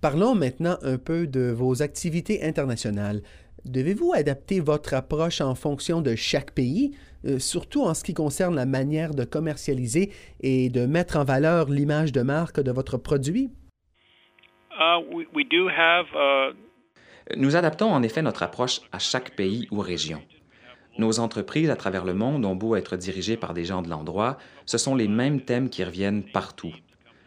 Parlons 0.00 0.34
maintenant 0.34 0.78
un 0.82 0.98
peu 0.98 1.26
de 1.26 1.50
vos 1.50 1.82
activités 1.82 2.42
internationales. 2.42 3.22
Devez-vous 3.64 4.12
adapter 4.14 4.60
votre 4.60 4.94
approche 4.94 5.40
en 5.40 5.54
fonction 5.54 6.00
de 6.00 6.14
chaque 6.14 6.52
pays, 6.52 6.92
euh, 7.26 7.38
surtout 7.38 7.82
en 7.82 7.94
ce 7.94 8.04
qui 8.04 8.14
concerne 8.14 8.54
la 8.54 8.66
manière 8.66 9.14
de 9.14 9.24
commercialiser 9.24 10.12
et 10.40 10.68
de 10.70 10.86
mettre 10.86 11.16
en 11.16 11.24
valeur 11.24 11.68
l'image 11.68 12.12
de 12.12 12.22
marque 12.22 12.60
de 12.60 12.70
votre 12.70 12.96
produit? 12.96 13.50
Uh, 14.78 15.02
uh, 15.12 16.54
Nous 17.36 17.56
adaptons 17.56 17.90
en 17.90 18.02
effet 18.02 18.22
notre 18.22 18.42
approche 18.42 18.80
à 18.92 18.98
chaque 18.98 19.36
pays 19.36 19.68
ou 19.70 19.80
région. 19.80 20.22
Nos 20.98 21.20
entreprises 21.20 21.70
à 21.70 21.76
travers 21.76 22.04
le 22.04 22.14
monde 22.14 22.44
ont 22.44 22.56
beau 22.56 22.76
être 22.76 22.96
dirigées 22.96 23.36
par 23.36 23.54
des 23.54 23.64
gens 23.64 23.82
de 23.82 23.88
l'endroit, 23.88 24.38
ce 24.66 24.78
sont 24.78 24.94
les 24.94 25.08
mêmes 25.08 25.40
thèmes 25.40 25.70
qui 25.70 25.84
reviennent 25.84 26.24
partout. 26.24 26.72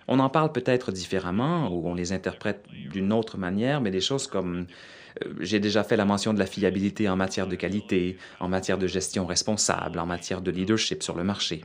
On 0.08 0.20
en 0.20 0.30
parle 0.30 0.52
peut-être 0.52 0.92
différemment 0.92 1.70
ou 1.70 1.88
on 1.88 1.94
les 1.94 2.12
interprète 2.12 2.66
d'une 2.92 3.14
autre 3.14 3.38
manière, 3.38 3.82
mais 3.82 3.92
des 3.92 4.02
choses 4.02 4.28
comme 4.28 4.62
euh, 4.62 4.66
j'ai 5.40 5.60
déjà 5.60 5.84
fait 5.84 5.98
la 5.98 6.06
mention 6.06 6.34
de 6.34 6.40
la 6.40 6.46
fiabilité 6.46 7.08
en 7.10 7.16
matière 7.16 7.48
de 7.48 7.56
qualité, 7.56 8.18
en 8.40 8.48
matière 8.48 8.78
de 8.78 8.88
gestion 8.88 9.26
responsable, 9.26 10.00
en 10.00 10.06
matière 10.06 10.42
de 10.42 10.52
leadership 10.52 11.04
sur 11.04 11.16
le 11.16 11.24
marché. 11.24 11.62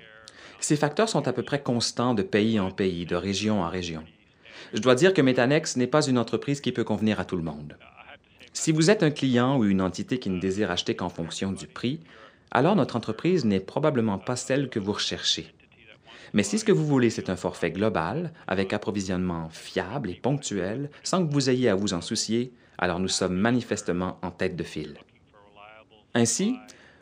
Ces 0.60 0.76
facteurs 0.76 1.08
sont 1.08 1.28
à 1.28 1.32
peu 1.32 1.42
près 1.42 1.62
constants 1.62 2.14
de 2.14 2.22
pays 2.22 2.58
en 2.58 2.70
pays, 2.70 3.06
de 3.06 3.16
région 3.16 3.62
en 3.62 3.68
région. 3.68 4.02
Je 4.74 4.80
dois 4.80 4.94
dire 4.94 5.14
que 5.14 5.22
Metanex 5.22 5.76
n'est 5.76 5.86
pas 5.86 6.06
une 6.06 6.18
entreprise 6.18 6.60
qui 6.60 6.72
peut 6.72 6.84
convenir 6.84 7.20
à 7.20 7.24
tout 7.24 7.36
le 7.36 7.42
monde. 7.42 7.76
Si 8.52 8.72
vous 8.72 8.90
êtes 8.90 9.02
un 9.02 9.10
client 9.10 9.56
ou 9.56 9.64
une 9.64 9.80
entité 9.80 10.18
qui 10.18 10.30
ne 10.30 10.40
désire 10.40 10.70
acheter 10.70 10.96
qu'en 10.96 11.08
fonction 11.08 11.52
du 11.52 11.66
prix, 11.66 12.00
alors 12.50 12.76
notre 12.76 12.96
entreprise 12.96 13.44
n'est 13.44 13.60
probablement 13.60 14.18
pas 14.18 14.36
celle 14.36 14.68
que 14.68 14.80
vous 14.80 14.92
recherchez. 14.92 15.54
Mais 16.34 16.42
si 16.42 16.58
ce 16.58 16.64
que 16.64 16.72
vous 16.72 16.86
voulez, 16.86 17.10
c'est 17.10 17.30
un 17.30 17.36
forfait 17.36 17.70
global, 17.70 18.32
avec 18.46 18.72
approvisionnement 18.72 19.48
fiable 19.50 20.10
et 20.10 20.14
ponctuel, 20.14 20.90
sans 21.02 21.26
que 21.26 21.32
vous 21.32 21.48
ayez 21.48 21.68
à 21.68 21.74
vous 21.74 21.94
en 21.94 22.00
soucier, 22.00 22.52
alors 22.78 23.00
nous 23.00 23.08
sommes 23.08 23.36
manifestement 23.36 24.18
en 24.22 24.30
tête 24.30 24.56
de 24.56 24.64
file. 24.64 24.98
Ainsi, 26.14 26.56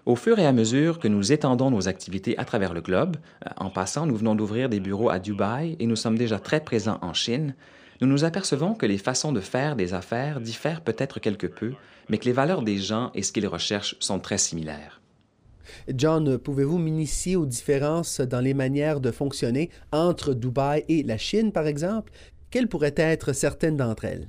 au 0.04 0.16
fur 0.16 0.38
et 0.38 0.46
à 0.46 0.52
mesure 0.52 0.98
que 0.98 1.08
nous 1.08 1.32
étendons 1.32 1.70
nos 1.70 1.88
activités 1.88 2.38
à 2.38 2.44
travers 2.44 2.74
le 2.74 2.80
globe, 2.80 3.16
euh, 3.44 3.50
en 3.56 3.70
passant, 3.70 4.06
nous 4.06 4.16
venons 4.16 4.34
d'ouvrir 4.34 4.68
des 4.68 4.80
bureaux 4.80 5.10
à 5.10 5.18
Dubaï 5.18 5.76
et 5.78 5.86
nous 5.86 5.96
sommes 5.96 6.18
déjà 6.18 6.38
très 6.38 6.60
présents 6.60 6.98
en 7.02 7.12
Chine, 7.12 7.54
nous 8.00 8.06
nous 8.06 8.24
apercevons 8.24 8.74
que 8.74 8.86
les 8.86 8.98
façons 8.98 9.32
de 9.32 9.40
faire 9.40 9.74
des 9.74 9.94
affaires 9.94 10.40
diffèrent 10.40 10.82
peut-être 10.82 11.18
quelque 11.18 11.46
peu, 11.46 11.72
mais 12.08 12.18
que 12.18 12.26
les 12.26 12.32
valeurs 12.32 12.62
des 12.62 12.78
gens 12.78 13.10
et 13.14 13.22
ce 13.22 13.32
qu'ils 13.32 13.46
recherchent 13.46 13.96
sont 14.00 14.20
très 14.20 14.38
similaires. 14.38 15.00
John, 15.88 16.38
pouvez-vous 16.38 16.78
m'initier 16.78 17.36
aux 17.36 17.46
différences 17.46 18.20
dans 18.20 18.40
les 18.40 18.54
manières 18.54 19.00
de 19.00 19.10
fonctionner 19.10 19.70
entre 19.92 20.34
Dubaï 20.34 20.84
et 20.88 21.02
la 21.02 21.18
Chine, 21.18 21.52
par 21.52 21.66
exemple? 21.66 22.12
Quelles 22.50 22.68
pourraient 22.68 22.94
être 22.96 23.32
certaines 23.32 23.76
d'entre 23.76 24.04
elles? 24.04 24.28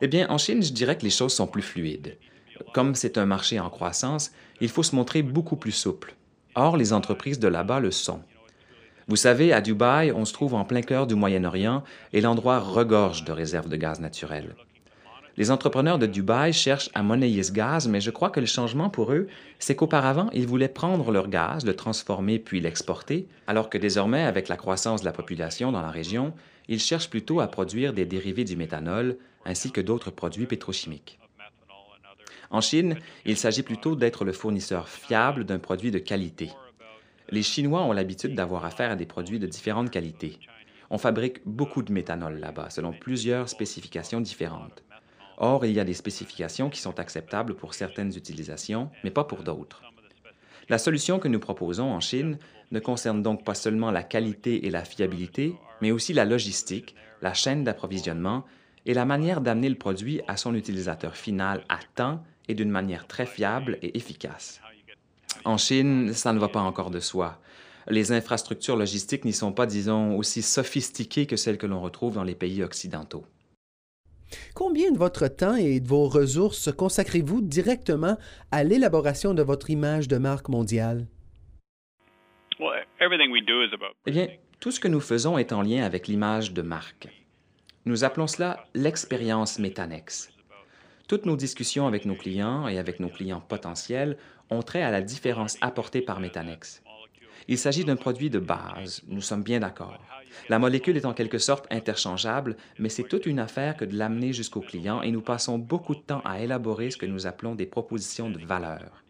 Eh 0.00 0.08
bien, 0.08 0.28
en 0.30 0.38
Chine, 0.38 0.62
je 0.62 0.72
dirais 0.72 0.96
que 0.96 1.04
les 1.04 1.10
choses 1.10 1.34
sont 1.34 1.46
plus 1.46 1.62
fluides. 1.62 2.18
Comme 2.74 2.94
c'est 2.94 3.18
un 3.18 3.26
marché 3.26 3.58
en 3.58 3.70
croissance, 3.70 4.32
il 4.60 4.68
faut 4.68 4.82
se 4.82 4.94
montrer 4.94 5.22
beaucoup 5.22 5.56
plus 5.56 5.72
souple. 5.72 6.14
Or, 6.54 6.76
les 6.76 6.92
entreprises 6.92 7.38
de 7.38 7.48
là-bas 7.48 7.80
le 7.80 7.90
sont. 7.90 8.22
Vous 9.08 9.16
savez, 9.16 9.52
à 9.52 9.60
Dubaï, 9.60 10.12
on 10.12 10.24
se 10.24 10.32
trouve 10.32 10.54
en 10.54 10.64
plein 10.64 10.82
cœur 10.82 11.06
du 11.06 11.14
Moyen-Orient 11.14 11.82
et 12.12 12.20
l'endroit 12.20 12.60
regorge 12.60 13.24
de 13.24 13.32
réserves 13.32 13.68
de 13.68 13.76
gaz 13.76 14.00
naturel. 14.00 14.54
Les 15.38 15.50
entrepreneurs 15.50 15.98
de 15.98 16.06
Dubaï 16.06 16.52
cherchent 16.52 16.90
à 16.92 17.02
monnayer 17.02 17.42
ce 17.42 17.52
gaz, 17.52 17.88
mais 17.88 18.02
je 18.02 18.10
crois 18.10 18.28
que 18.28 18.40
le 18.40 18.46
changement 18.46 18.90
pour 18.90 19.12
eux, 19.12 19.28
c'est 19.58 19.74
qu'auparavant, 19.74 20.28
ils 20.34 20.46
voulaient 20.46 20.68
prendre 20.68 21.10
leur 21.10 21.28
gaz, 21.28 21.64
le 21.64 21.74
transformer 21.74 22.38
puis 22.38 22.60
l'exporter, 22.60 23.26
alors 23.46 23.70
que 23.70 23.78
désormais, 23.78 24.22
avec 24.22 24.48
la 24.48 24.56
croissance 24.56 25.00
de 25.00 25.06
la 25.06 25.12
population 25.12 25.72
dans 25.72 25.80
la 25.80 25.90
région, 25.90 26.34
ils 26.68 26.80
cherchent 26.80 27.08
plutôt 27.08 27.40
à 27.40 27.46
produire 27.46 27.94
des 27.94 28.04
dérivés 28.04 28.44
du 28.44 28.56
méthanol 28.56 29.16
ainsi 29.46 29.72
que 29.72 29.80
d'autres 29.80 30.10
produits 30.10 30.46
pétrochimiques. 30.46 31.18
En 32.50 32.60
Chine, 32.60 32.98
il 33.24 33.38
s'agit 33.38 33.62
plutôt 33.62 33.96
d'être 33.96 34.26
le 34.26 34.32
fournisseur 34.32 34.86
fiable 34.86 35.44
d'un 35.44 35.58
produit 35.58 35.90
de 35.90 35.98
qualité. 35.98 36.50
Les 37.30 37.42
Chinois 37.42 37.82
ont 37.82 37.92
l'habitude 37.92 38.34
d'avoir 38.34 38.66
affaire 38.66 38.90
à 38.90 38.96
des 38.96 39.06
produits 39.06 39.38
de 39.38 39.46
différentes 39.46 39.90
qualités. 39.90 40.38
On 40.90 40.98
fabrique 40.98 41.38
beaucoup 41.46 41.82
de 41.82 41.90
méthanol 41.90 42.38
là-bas, 42.38 42.68
selon 42.68 42.92
plusieurs 42.92 43.48
spécifications 43.48 44.20
différentes. 44.20 44.82
Or, 45.38 45.64
il 45.64 45.72
y 45.72 45.80
a 45.80 45.84
des 45.84 45.94
spécifications 45.94 46.70
qui 46.70 46.80
sont 46.80 47.00
acceptables 47.00 47.54
pour 47.54 47.74
certaines 47.74 48.16
utilisations, 48.16 48.90
mais 49.04 49.10
pas 49.10 49.24
pour 49.24 49.42
d'autres. 49.42 49.82
La 50.68 50.78
solution 50.78 51.18
que 51.18 51.28
nous 51.28 51.40
proposons 51.40 51.90
en 51.90 52.00
Chine 52.00 52.38
ne 52.70 52.80
concerne 52.80 53.22
donc 53.22 53.44
pas 53.44 53.54
seulement 53.54 53.90
la 53.90 54.02
qualité 54.02 54.66
et 54.66 54.70
la 54.70 54.84
fiabilité, 54.84 55.54
mais 55.80 55.90
aussi 55.90 56.12
la 56.12 56.24
logistique, 56.24 56.94
la 57.20 57.34
chaîne 57.34 57.64
d'approvisionnement 57.64 58.44
et 58.86 58.94
la 58.94 59.04
manière 59.04 59.40
d'amener 59.40 59.68
le 59.68 59.76
produit 59.76 60.20
à 60.28 60.36
son 60.36 60.54
utilisateur 60.54 61.16
final 61.16 61.64
à 61.68 61.78
temps 61.94 62.22
et 62.48 62.54
d'une 62.54 62.70
manière 62.70 63.06
très 63.06 63.26
fiable 63.26 63.78
et 63.82 63.96
efficace. 63.96 64.60
En 65.44 65.56
Chine, 65.56 66.12
ça 66.12 66.32
ne 66.32 66.38
va 66.38 66.48
pas 66.48 66.60
encore 66.60 66.90
de 66.90 67.00
soi. 67.00 67.40
Les 67.88 68.12
infrastructures 68.12 68.76
logistiques 68.76 69.24
n'y 69.24 69.32
sont 69.32 69.52
pas, 69.52 69.66
disons, 69.66 70.16
aussi 70.16 70.42
sophistiquées 70.42 71.26
que 71.26 71.36
celles 71.36 71.58
que 71.58 71.66
l'on 71.66 71.80
retrouve 71.80 72.14
dans 72.14 72.22
les 72.22 72.36
pays 72.36 72.62
occidentaux. 72.62 73.24
Combien 74.54 74.90
de 74.90 74.98
votre 74.98 75.28
temps 75.28 75.56
et 75.56 75.80
de 75.80 75.88
vos 75.88 76.08
ressources 76.08 76.70
consacrez-vous 76.72 77.40
directement 77.42 78.16
à 78.50 78.64
l'élaboration 78.64 79.34
de 79.34 79.42
votre 79.42 79.70
image 79.70 80.08
de 80.08 80.18
marque 80.18 80.48
mondiale? 80.48 81.06
Eh 84.06 84.10
bien, 84.10 84.28
tout 84.60 84.70
ce 84.70 84.80
que 84.80 84.88
nous 84.88 85.00
faisons 85.00 85.38
est 85.38 85.52
en 85.52 85.62
lien 85.62 85.84
avec 85.84 86.06
l'image 86.06 86.52
de 86.52 86.62
marque. 86.62 87.08
Nous 87.84 88.04
appelons 88.04 88.28
cela 88.28 88.64
l'expérience 88.74 89.58
Métanex. 89.58 90.30
Toutes 91.08 91.26
nos 91.26 91.36
discussions 91.36 91.86
avec 91.88 92.06
nos 92.06 92.14
clients 92.14 92.68
et 92.68 92.78
avec 92.78 93.00
nos 93.00 93.08
clients 93.08 93.40
potentiels 93.40 94.16
ont 94.50 94.62
trait 94.62 94.82
à 94.82 94.90
la 94.90 95.02
différence 95.02 95.58
apportée 95.60 96.00
par 96.00 96.20
Métanex. 96.20 96.82
Il 97.48 97.58
s'agit 97.58 97.84
d'un 97.84 97.96
produit 97.96 98.30
de 98.30 98.38
base, 98.38 99.02
nous 99.08 99.20
sommes 99.20 99.42
bien 99.42 99.60
d'accord. 99.60 99.98
La 100.48 100.58
molécule 100.58 100.96
est 100.96 101.04
en 101.04 101.12
quelque 101.12 101.38
sorte 101.38 101.66
interchangeable, 101.70 102.56
mais 102.78 102.88
c'est 102.88 103.08
toute 103.08 103.26
une 103.26 103.38
affaire 103.38 103.76
que 103.76 103.84
de 103.84 103.96
l'amener 103.96 104.32
jusqu'au 104.32 104.60
client 104.60 105.02
et 105.02 105.10
nous 105.10 105.20
passons 105.20 105.58
beaucoup 105.58 105.94
de 105.94 106.00
temps 106.00 106.22
à 106.24 106.40
élaborer 106.40 106.90
ce 106.90 106.96
que 106.96 107.06
nous 107.06 107.26
appelons 107.26 107.54
des 107.54 107.66
propositions 107.66 108.30
de 108.30 108.38
valeur. 108.38 109.02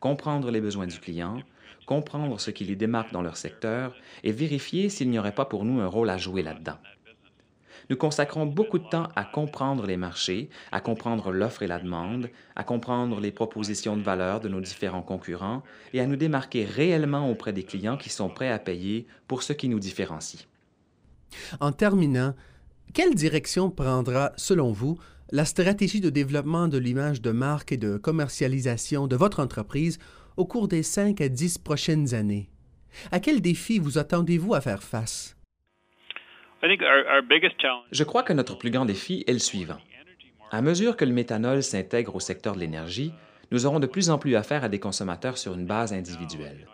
Comprendre 0.00 0.50
les 0.50 0.60
besoins 0.60 0.86
du 0.86 0.98
client, 0.98 1.42
comprendre 1.86 2.40
ce 2.40 2.50
qui 2.50 2.64
les 2.64 2.76
démarque 2.76 3.12
dans 3.12 3.22
leur 3.22 3.36
secteur 3.36 3.94
et 4.22 4.32
vérifier 4.32 4.88
s'il 4.88 5.10
n'y 5.10 5.18
aurait 5.18 5.34
pas 5.34 5.44
pour 5.46 5.64
nous 5.64 5.80
un 5.80 5.86
rôle 5.86 6.10
à 6.10 6.18
jouer 6.18 6.42
là-dedans. 6.42 6.78
Nous 7.88 7.96
consacrons 7.96 8.46
beaucoup 8.46 8.78
de 8.78 8.88
temps 8.88 9.08
à 9.14 9.24
comprendre 9.24 9.86
les 9.86 9.96
marchés, 9.96 10.50
à 10.72 10.80
comprendre 10.80 11.30
l'offre 11.30 11.62
et 11.62 11.66
la 11.66 11.78
demande, 11.78 12.30
à 12.56 12.64
comprendre 12.64 13.20
les 13.20 13.30
propositions 13.30 13.96
de 13.96 14.02
valeur 14.02 14.40
de 14.40 14.48
nos 14.48 14.60
différents 14.60 15.02
concurrents 15.02 15.62
et 15.92 16.00
à 16.00 16.06
nous 16.06 16.16
démarquer 16.16 16.64
réellement 16.64 17.30
auprès 17.30 17.52
des 17.52 17.62
clients 17.62 17.96
qui 17.96 18.10
sont 18.10 18.28
prêts 18.28 18.50
à 18.50 18.58
payer 18.58 19.06
pour 19.28 19.42
ce 19.42 19.52
qui 19.52 19.68
nous 19.68 19.78
différencie. 19.78 20.46
En 21.60 21.72
terminant, 21.72 22.34
quelle 22.92 23.14
direction 23.14 23.70
prendra, 23.70 24.32
selon 24.36 24.72
vous, 24.72 24.98
la 25.30 25.44
stratégie 25.44 26.00
de 26.00 26.10
développement 26.10 26.68
de 26.68 26.78
l'image 26.78 27.20
de 27.20 27.30
marque 27.30 27.72
et 27.72 27.76
de 27.76 27.96
commercialisation 27.96 29.06
de 29.06 29.16
votre 29.16 29.40
entreprise 29.40 29.98
au 30.36 30.44
cours 30.44 30.68
des 30.68 30.82
cinq 30.82 31.20
à 31.20 31.28
dix 31.28 31.58
prochaines 31.58 32.14
années? 32.14 32.48
À 33.10 33.20
quels 33.20 33.42
défis 33.42 33.78
vous 33.78 33.98
attendez-vous 33.98 34.54
à 34.54 34.60
faire 34.60 34.82
face? 34.82 35.35
Je 37.92 38.04
crois 38.04 38.22
que 38.22 38.32
notre 38.32 38.56
plus 38.56 38.70
grand 38.70 38.84
défi 38.84 39.24
est 39.26 39.32
le 39.32 39.38
suivant. 39.38 39.78
À 40.50 40.62
mesure 40.62 40.96
que 40.96 41.04
le 41.04 41.12
méthanol 41.12 41.62
s'intègre 41.62 42.14
au 42.14 42.20
secteur 42.20 42.54
de 42.54 42.60
l'énergie, 42.60 43.12
nous 43.50 43.66
aurons 43.66 43.80
de 43.80 43.86
plus 43.86 44.10
en 44.10 44.18
plus 44.18 44.36
affaire 44.36 44.64
à 44.64 44.68
des 44.68 44.80
consommateurs 44.80 45.38
sur 45.38 45.54
une 45.54 45.66
base 45.66 45.92
individuelle. 45.92 46.66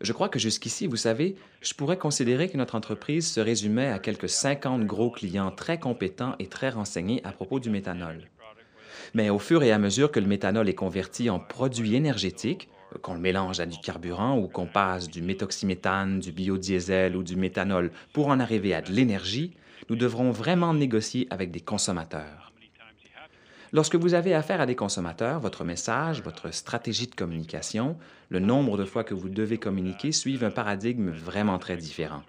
Je 0.00 0.12
crois 0.12 0.28
que 0.28 0.38
jusqu'ici, 0.38 0.86
vous 0.86 0.96
savez, 0.96 1.36
je 1.62 1.74
pourrais 1.74 1.96
considérer 1.96 2.48
que 2.48 2.56
notre 2.56 2.74
entreprise 2.74 3.30
se 3.30 3.40
résumait 3.40 3.88
à 3.88 3.98
quelques 3.98 4.28
50 4.28 4.84
gros 4.84 5.10
clients 5.10 5.50
très 5.50 5.78
compétents 5.78 6.36
et 6.38 6.48
très 6.48 6.70
renseignés 6.70 7.22
à 7.24 7.32
propos 7.32 7.60
du 7.60 7.70
méthanol. 7.70 8.28
Mais 9.14 9.30
au 9.30 9.38
fur 9.38 9.62
et 9.62 9.72
à 9.72 9.78
mesure 9.78 10.10
que 10.10 10.20
le 10.20 10.26
méthanol 10.26 10.68
est 10.68 10.74
converti 10.74 11.30
en 11.30 11.38
produit 11.38 11.94
énergétique, 11.94 12.68
qu'on 13.02 13.14
le 13.14 13.20
mélange 13.20 13.60
à 13.60 13.66
du 13.66 13.78
carburant 13.78 14.38
ou 14.38 14.48
qu'on 14.48 14.66
passe 14.66 15.08
du 15.08 15.22
méthoxyméthane, 15.22 16.20
du 16.20 16.32
biodiesel 16.32 17.16
ou 17.16 17.22
du 17.22 17.36
méthanol 17.36 17.90
pour 18.12 18.28
en 18.28 18.40
arriver 18.40 18.74
à 18.74 18.82
de 18.82 18.92
l'énergie, 18.92 19.52
nous 19.90 19.96
devrons 19.96 20.30
vraiment 20.30 20.74
négocier 20.74 21.26
avec 21.30 21.50
des 21.50 21.60
consommateurs. 21.60 22.52
Lorsque 23.72 23.96
vous 23.96 24.14
avez 24.14 24.32
affaire 24.32 24.60
à 24.60 24.66
des 24.66 24.76
consommateurs, 24.76 25.40
votre 25.40 25.64
message, 25.64 26.22
votre 26.22 26.52
stratégie 26.52 27.08
de 27.08 27.14
communication, 27.14 27.96
le 28.28 28.38
nombre 28.38 28.78
de 28.78 28.84
fois 28.84 29.04
que 29.04 29.14
vous 29.14 29.28
devez 29.28 29.58
communiquer 29.58 30.12
suivent 30.12 30.44
un 30.44 30.50
paradigme 30.50 31.10
vraiment 31.10 31.58
très 31.58 31.76
différent. 31.76 32.22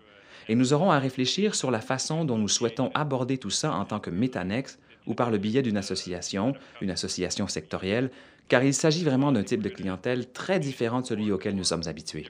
Et 0.50 0.56
nous 0.56 0.74
aurons 0.74 0.92
à 0.92 1.00
réfléchir 1.00 1.56
sur 1.56 1.72
la 1.72 1.82
façon 1.82 2.25
dont 2.25 2.38
nous 2.38 2.48
souhaitons 2.48 2.92
aborder 2.94 3.38
tout 3.38 3.50
ça 3.50 3.74
en 3.74 3.86
tant 3.86 4.00
que 4.00 4.10
métanex 4.10 4.80
ou 5.06 5.13
par 5.13 5.32
le 5.32 5.38
biais 5.38 5.62
d'une 5.62 5.77
association, 5.77 6.54
une 6.82 6.92
association 6.92 7.48
sectorielle, 7.48 8.12
car 8.48 8.63
il 8.63 8.74
s'agit 8.74 9.04
vraiment 9.04 9.32
d'un 9.32 9.44
type 9.44 9.62
de 9.62 9.70
clientèle 9.70 10.32
très 10.32 10.60
différent 10.60 11.01
de 11.01 11.06
celui 11.06 11.32
auquel 11.32 11.56
nous 11.56 11.63
sommes 11.63 11.88
habitués. 11.88 12.30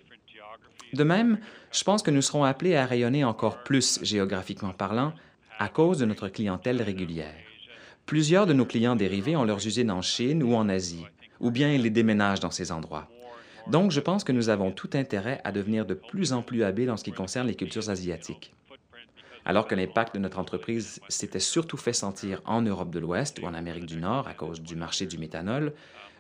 De 0.94 1.04
même, 1.04 1.38
je 1.72 1.84
pense 1.84 2.02
que 2.02 2.12
nous 2.12 2.22
serons 2.22 2.44
appelés 2.44 2.76
à 2.76 2.86
rayonner 2.86 3.24
encore 3.24 3.64
plus 3.64 4.00
géographiquement 4.04 4.74
parlant 4.74 5.14
à 5.60 5.70
cause 5.70 6.00
de 6.00 6.06
notre 6.06 6.30
clientèle 6.30 6.82
régulière. 6.82 7.34
Plusieurs 8.06 8.46
de 8.46 8.54
nos 8.54 8.66
clients 8.66 8.96
dérivés 8.96 9.36
ont 9.36 9.44
leurs 9.44 9.66
usines 9.68 9.92
en 9.92 10.02
Chine 10.02 10.42
ou 10.44 10.56
en 10.56 10.70
Asie, 10.70 11.06
ou 11.40 11.52
bien 11.52 11.74
ils 11.74 11.82
les 11.82 11.90
déménagent 11.90 12.40
dans 12.40 12.52
ces 12.52 12.72
endroits. 12.72 13.10
Donc, 13.70 13.92
je 13.92 14.00
pense 14.00 14.24
que 14.24 14.32
nous 14.32 14.50
avons 14.50 14.72
tout 14.72 14.90
intérêt 14.94 15.42
à 15.44 15.52
devenir 15.52 15.86
de 15.86 15.94
plus 15.94 16.32
en 16.34 16.42
plus 16.42 16.64
habiles 16.64 16.90
en 16.90 16.98
ce 16.98 17.04
qui 17.04 17.12
concerne 17.12 17.48
les 17.48 17.56
cultures 17.56 17.90
asiatiques. 17.90 18.54
Alors 19.46 19.68
que 19.68 19.76
l'impact 19.76 20.14
de 20.16 20.20
notre 20.20 20.40
entreprise 20.40 21.00
s'était 21.08 21.40
surtout 21.40 21.78
fait 21.78 21.94
sentir 21.94 22.42
en 22.46 22.62
Europe 22.62 22.92
de 22.92 23.00
l'Ouest 23.00 23.40
ou 23.40 23.46
en 23.46 23.54
Amérique 23.54 23.86
du 23.86 23.98
Nord 23.98 24.28
à 24.28 24.34
cause 24.34 24.62
du 24.62 24.76
marché 24.76 25.06
du 25.06 25.18
méthanol, 25.18 25.74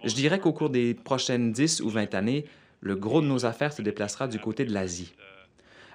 je 0.03 0.13
dirais 0.13 0.39
qu'au 0.39 0.53
cours 0.53 0.69
des 0.69 0.93
prochaines 0.93 1.51
10 1.51 1.81
ou 1.81 1.89
20 1.89 2.13
années, 2.15 2.45
le 2.81 2.95
gros 2.95 3.21
de 3.21 3.27
nos 3.27 3.45
affaires 3.45 3.73
se 3.73 3.81
déplacera 3.81 4.27
du 4.27 4.39
côté 4.39 4.63
de 4.63 4.73
l'Asie. 4.73 5.13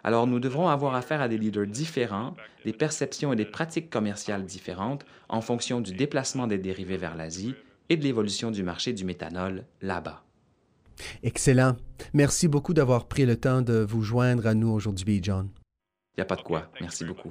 Alors 0.04 0.26
nous 0.26 0.40
devrons 0.40 0.68
avoir 0.68 0.94
affaire 0.94 1.21
à 1.21 1.28
des 1.28 1.38
leaders 1.38 1.66
différents, 1.66 2.35
des 2.64 2.73
perceptions 2.73 3.32
et 3.32 3.37
des 3.37 3.44
pratiques 3.44 3.88
commerciales 3.88 4.44
différentes 4.44 5.06
en 5.28 5.40
fonction 5.40 5.80
du 5.80 5.92
déplacement 5.92 6.47
des 6.47 6.59
dérivés 6.59 6.97
vers 6.97 7.16
l'Asie 7.16 7.54
et 7.88 7.97
de 7.97 8.02
l'évolution 8.02 8.50
du 8.50 8.62
marché 8.62 8.92
du 8.92 9.04
méthanol 9.04 9.64
là-bas. 9.80 10.25
Excellent. 11.23 11.76
Merci 12.12 12.49
beaucoup 12.49 12.75
d'avoir 12.75 13.06
pris 13.06 13.26
le 13.26 13.37
temps 13.37 13.62
de 13.62 13.87
vous 13.88 14.02
joindre 14.02 14.47
à 14.47 14.54
nous 14.54 14.71
aujourd'hui, 14.71 15.21
John. 15.23 15.49
Il 16.14 16.21
n'y 16.21 16.23
a 16.23 16.26
pas 16.26 16.37
de 16.37 16.42
quoi. 16.42 16.71
Merci 16.80 17.04
beaucoup. 17.04 17.30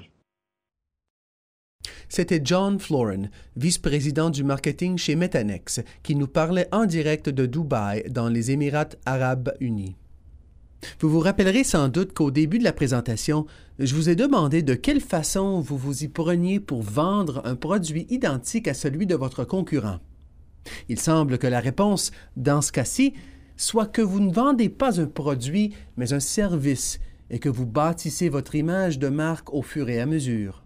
C'était 2.09 2.41
John 2.43 2.79
Florin, 2.79 3.29
vice-président 3.55 4.29
du 4.29 4.43
marketing 4.43 4.97
chez 4.97 5.15
Metanex, 5.15 5.81
qui 6.03 6.15
nous 6.15 6.27
parlait 6.27 6.67
en 6.71 6.85
direct 6.85 7.29
de 7.29 7.45
Dubaï, 7.45 8.03
dans 8.09 8.27
les 8.27 8.51
Émirats 8.51 8.89
arabes 9.05 9.53
unis. 9.59 9.95
Vous 10.99 11.09
vous 11.09 11.19
rappellerez 11.19 11.63
sans 11.63 11.89
doute 11.89 12.13
qu'au 12.13 12.31
début 12.31 12.59
de 12.59 12.63
la 12.63 12.73
présentation, 12.73 13.45
je 13.79 13.95
vous 13.95 14.09
ai 14.09 14.15
demandé 14.15 14.63
de 14.63 14.73
quelle 14.73 14.99
façon 14.99 15.59
vous 15.59 15.77
vous 15.77 16.03
y 16.03 16.07
preniez 16.07 16.59
pour 16.59 16.81
vendre 16.81 17.41
un 17.45 17.55
produit 17.55 18.07
identique 18.09 18.67
à 18.67 18.73
celui 18.73 19.05
de 19.05 19.15
votre 19.15 19.43
concurrent. 19.43 19.99
Il 20.89 20.99
semble 20.99 21.37
que 21.37 21.47
la 21.47 21.59
réponse, 21.59 22.11
dans 22.35 22.61
ce 22.61 22.71
cas-ci, 22.71 23.13
soit 23.61 23.85
que 23.85 24.01
vous 24.01 24.19
ne 24.19 24.33
vendez 24.33 24.69
pas 24.69 24.99
un 24.99 25.05
produit, 25.05 25.75
mais 25.95 26.13
un 26.13 26.19
service, 26.19 26.99
et 27.29 27.37
que 27.37 27.47
vous 27.47 27.67
bâtissez 27.67 28.27
votre 28.27 28.55
image 28.55 28.97
de 28.97 29.07
marque 29.07 29.53
au 29.53 29.61
fur 29.61 29.87
et 29.89 30.01
à 30.01 30.07
mesure. 30.07 30.63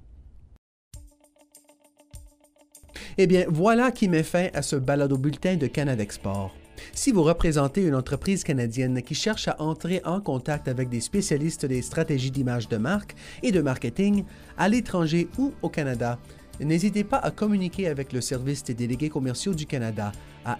Eh 3.17 3.27
bien, 3.27 3.45
voilà 3.49 3.91
qui 3.91 4.07
met 4.07 4.23
fin 4.23 4.47
à 4.53 4.61
ce 4.61 4.77
balado 4.77 5.17
bulletin 5.17 5.57
de 5.57 5.67
Canada 5.67 6.01
Export. 6.01 6.55
Si 6.93 7.11
vous 7.11 7.23
représentez 7.23 7.83
une 7.83 7.95
entreprise 7.95 8.43
canadienne 8.43 9.01
qui 9.01 9.13
cherche 9.13 9.49
à 9.49 9.61
entrer 9.61 10.01
en 10.05 10.21
contact 10.21 10.67
avec 10.67 10.87
des 10.87 11.01
spécialistes 11.01 11.65
des 11.65 11.81
stratégies 11.81 12.31
d'image 12.31 12.69
de 12.69 12.77
marque 12.77 13.15
et 13.43 13.51
de 13.51 13.61
marketing 13.61 14.23
à 14.57 14.69
l'étranger 14.69 15.27
ou 15.37 15.53
au 15.61 15.69
Canada, 15.69 16.17
n'hésitez 16.61 17.03
pas 17.03 17.17
à 17.17 17.31
communiquer 17.31 17.87
avec 17.87 18.13
le 18.13 18.21
service 18.21 18.63
des 18.63 18.73
délégués 18.73 19.09
commerciaux 19.09 19.53
du 19.53 19.65
Canada 19.65 20.13
à 20.45 20.57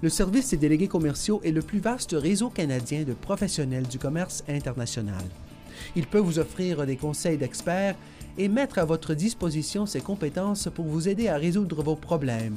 Le 0.00 0.08
service 0.08 0.50
des 0.50 0.56
délégués 0.56 0.88
commerciaux 0.88 1.40
est 1.44 1.50
le 1.50 1.62
plus 1.62 1.80
vaste 1.80 2.16
réseau 2.18 2.48
canadien 2.48 3.02
de 3.02 3.12
professionnels 3.12 3.86
du 3.86 3.98
commerce 3.98 4.42
international. 4.48 5.24
Il 5.96 6.06
peut 6.06 6.18
vous 6.18 6.38
offrir 6.38 6.86
des 6.86 6.96
conseils 6.96 7.36
d'experts 7.36 7.96
et 8.38 8.48
mettre 8.48 8.78
à 8.78 8.84
votre 8.84 9.14
disposition 9.14 9.84
ses 9.84 10.00
compétences 10.00 10.68
pour 10.74 10.86
vous 10.86 11.08
aider 11.08 11.28
à 11.28 11.36
résoudre 11.36 11.82
vos 11.82 11.96
problèmes. 11.96 12.56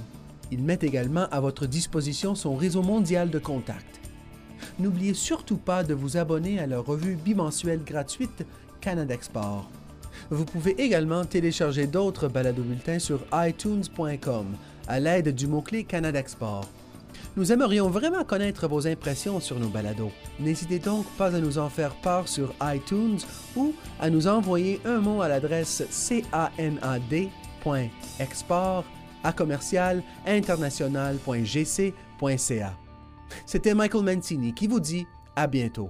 Il 0.52 0.64
met 0.64 0.80
également 0.82 1.28
à 1.32 1.40
votre 1.40 1.66
disposition 1.66 2.36
son 2.36 2.56
réseau 2.56 2.82
mondial 2.82 3.30
de 3.30 3.40
contacts. 3.40 4.00
N'oubliez 4.80 5.14
surtout 5.14 5.58
pas 5.58 5.84
de 5.84 5.94
vous 5.94 6.18
abonner 6.18 6.60
à 6.60 6.68
leur 6.68 6.86
revue 6.86 7.16
bimensuelle 7.16 7.84
gratuite 7.84 8.46
Canada 8.80 9.14
Export. 9.14 9.70
Vous 10.30 10.46
pouvez 10.46 10.80
également 10.82 11.26
télécharger 11.26 11.88
d'autres 11.88 12.28
balados-bulletins 12.28 13.00
sur 13.00 13.26
iTunes.com 13.34 14.46
à 14.88 15.00
l'aide 15.00 15.34
du 15.34 15.48
mot-clé 15.48 15.84
Canada 15.84 16.20
Export. 16.20 16.68
Nous 17.38 17.52
aimerions 17.52 17.90
vraiment 17.90 18.24
connaître 18.24 18.68
vos 18.68 18.88
impressions 18.88 19.40
sur 19.40 19.60
nos 19.60 19.68
balados. 19.68 20.12
N'hésitez 20.40 20.80
donc 20.80 21.06
pas 21.18 21.36
à 21.36 21.40
nous 21.40 21.58
en 21.58 21.70
faire 21.70 21.96
part 21.96 22.28
sur 22.28 22.54
iTunes 22.62 23.18
ou 23.56 23.74
à 24.00 24.10
nous 24.10 24.28
envoyer 24.28 24.80
un 24.86 25.00
mot 25.00 25.22
à 25.22 25.28
l'adresse 25.28 25.84
canad.export 26.10 28.86
à 29.24 29.34
commercial 29.34 30.04
international.gc.ca. 30.26 32.74
C'était 33.46 33.74
Michael 33.74 34.04
Mancini 34.04 34.54
qui 34.54 34.68
vous 34.68 34.80
dit 34.80 35.06
à 35.36 35.48
bientôt. 35.48 35.90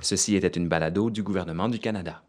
Ceci 0.00 0.36
était 0.36 0.46
une 0.46 0.68
balado 0.68 1.10
du 1.10 1.24
gouvernement 1.24 1.68
du 1.68 1.80
Canada. 1.80 2.22